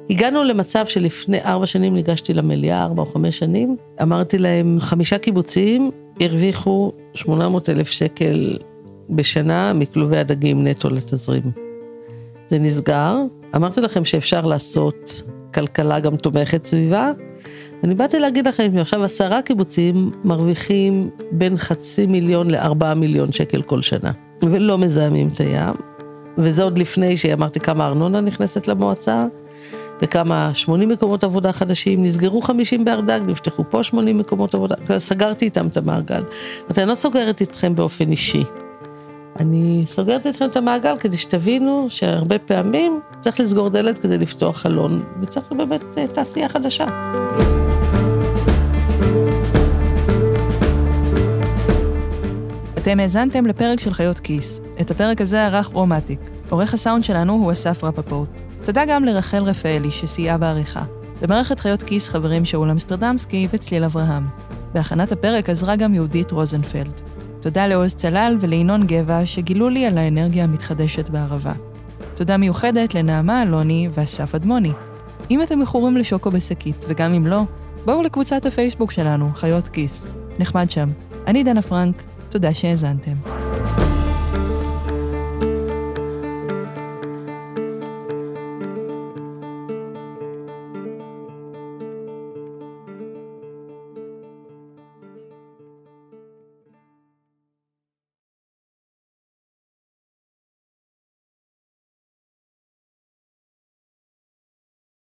הגענו 0.10 0.44
למצב 0.44 0.86
שלפני 0.86 1.44
ארבע 1.44 1.66
שנים 1.66 1.94
ניגשתי 1.94 2.34
למליאה, 2.34 2.84
ארבע 2.84 3.02
או 3.02 3.06
חמש 3.06 3.40
שנים, 3.40 3.78
אמרתי 4.02 4.38
להם, 4.38 4.78
חמישה 4.80 5.18
קיבוצים 5.18 5.92
הרוויחו 6.20 6.92
800 7.14 7.70
אלף 7.70 7.88
שקל 7.88 8.58
בשנה 9.10 9.74
מכלובי 9.74 10.18
הדגים 10.18 10.68
נטו 10.68 10.90
לתזרים. 10.90 11.67
זה 12.48 12.60
נסגר. 12.60 13.18
אמרתי 13.56 13.82
לכם 13.82 14.06
שאפשר 14.06 14.46
לעשות 14.46 15.22
כלכלה 15.54 16.00
גם 16.00 16.16
תומכת 16.16 16.66
סביבה. 16.66 17.12
אני 17.84 17.96
באתי 17.96 18.20
להגיד 18.20 18.48
לכם 18.48 18.72
שעכשיו 18.78 19.04
עשרה 19.04 19.42
קיבוצים 19.42 20.12
מרוויחים 20.24 21.10
בין 21.32 21.58
חצי 21.58 22.06
מיליון 22.06 22.52
לארבעה 22.52 22.94
מיליון 22.96 23.32
שקל 23.32 23.62
כל 23.62 23.82
שנה, 23.82 24.12
ולא 24.42 24.78
מזהמים 24.78 25.30
את 25.34 25.40
הים. 25.40 25.74
וזה 26.38 26.64
עוד 26.64 26.78
לפני 26.78 27.18
שאמרתי 27.18 27.60
כמה 27.60 27.88
ארנונה 27.88 28.22
נכנסת 28.22 28.68
למועצה, 28.68 29.26
וכמה 30.02 30.54
80 30.54 30.90
מקומות 30.90 31.24
עבודה 31.24 31.52
חדשים, 31.52 32.04
נסגרו 32.04 32.42
50 32.42 32.86
בהר 32.86 33.02
דג, 33.02 33.20
נפתחו 33.28 33.64
פה 33.70 33.84
80 33.84 34.18
מקומות 34.18 34.56
עבודה, 34.56 34.76
סגרתי 34.98 35.46
איתם 35.46 35.68
את 35.68 35.78
המעגל. 35.78 36.24
אני 36.78 36.86
לא 36.86 36.96
סוגרת 36.96 37.42
איתכם 37.42 37.76
באופן 37.76 38.12
אישי. 38.12 38.44
אני 39.40 39.84
סוגרת 39.88 40.28
אתכם 40.28 40.46
את 40.46 40.56
המעגל 40.56 40.98
כדי 40.98 41.18
שתבינו 41.18 41.88
שהרבה 41.90 42.40
פעמים 42.40 43.00
צריך 43.20 43.40
לסגור 43.40 43.70
דלת 43.70 44.00
כדי 44.00 44.18
לפתוח 44.18 44.58
חלון, 44.58 45.04
וצריך 45.22 45.52
באמת 45.52 45.82
אה, 45.98 46.08
תעשייה 46.08 46.50
חדשה. 46.50 46.86
אתם 52.78 53.00
האזנתם 53.00 53.46
לפרק 53.46 53.80
של 53.80 53.94
חיות 53.94 54.20
כיס. 54.20 54.62
את 54.82 54.92
הפרק 54.92 55.22
הזה 55.22 55.46
ערך 55.46 55.68
רומטיק. 55.68 56.20
עורך 56.50 56.74
הסאונד 56.74 57.04
שלנו 57.04 57.34
הוא 57.34 57.52
אסף 57.52 57.84
רפפורט. 57.84 58.42
תודה 58.64 58.86
גם 58.88 59.06
לרחל 59.06 59.44
רפאלי 59.44 59.92
שסייעה 59.92 60.38
בעריכה. 60.38 60.84
במערכת 61.22 61.60
חיות 61.60 61.84
כיס 61.84 62.10
חברים 62.10 62.46
שאול 62.46 62.70
אמסטרדמסקי 62.70 63.48
וצליל 63.52 63.84
אברהם. 63.84 64.24
בהכנת 64.74 65.12
הפרק 65.12 65.50
עזרה 65.50 65.76
גם 65.76 65.94
יהודית 65.94 66.32
רוזנפלד. 66.32 67.17
תודה 67.42 67.68
לעוז 67.68 67.96
צלל 67.96 68.38
ולינון 68.40 68.88
גבע 68.88 69.26
שגילו 69.26 69.70
לי 69.70 69.86
על 69.86 69.98
האנרגיה 69.98 70.44
המתחדשת 70.44 71.10
בערבה. 71.10 71.54
תודה 72.14 72.38
מיוחדת 72.38 72.96
לנעמה 72.96 73.44
אלוני 73.44 73.90
ואסף 73.94 74.36
אדמוני. 74.36 74.72
אם 75.32 75.42
אתם 75.42 75.60
מכורים 75.60 75.98
לשוקו 75.98 76.32
בשקית, 76.32 76.86
וגם 76.88 77.14
אם 77.14 77.28
לא, 77.28 77.42
בואו 77.86 78.02
לקבוצת 78.02 78.46
הפייסבוק 78.46 78.92
שלנו, 78.92 79.30
חיות 79.36 79.68
כיס. 79.68 80.06
נחמד 80.40 80.72
שם. 80.72 80.90
אני 81.28 81.44
דנה 81.44 81.62
פרנק, 81.62 82.04
תודה 82.30 82.54
שהאזנתם. 82.54 83.14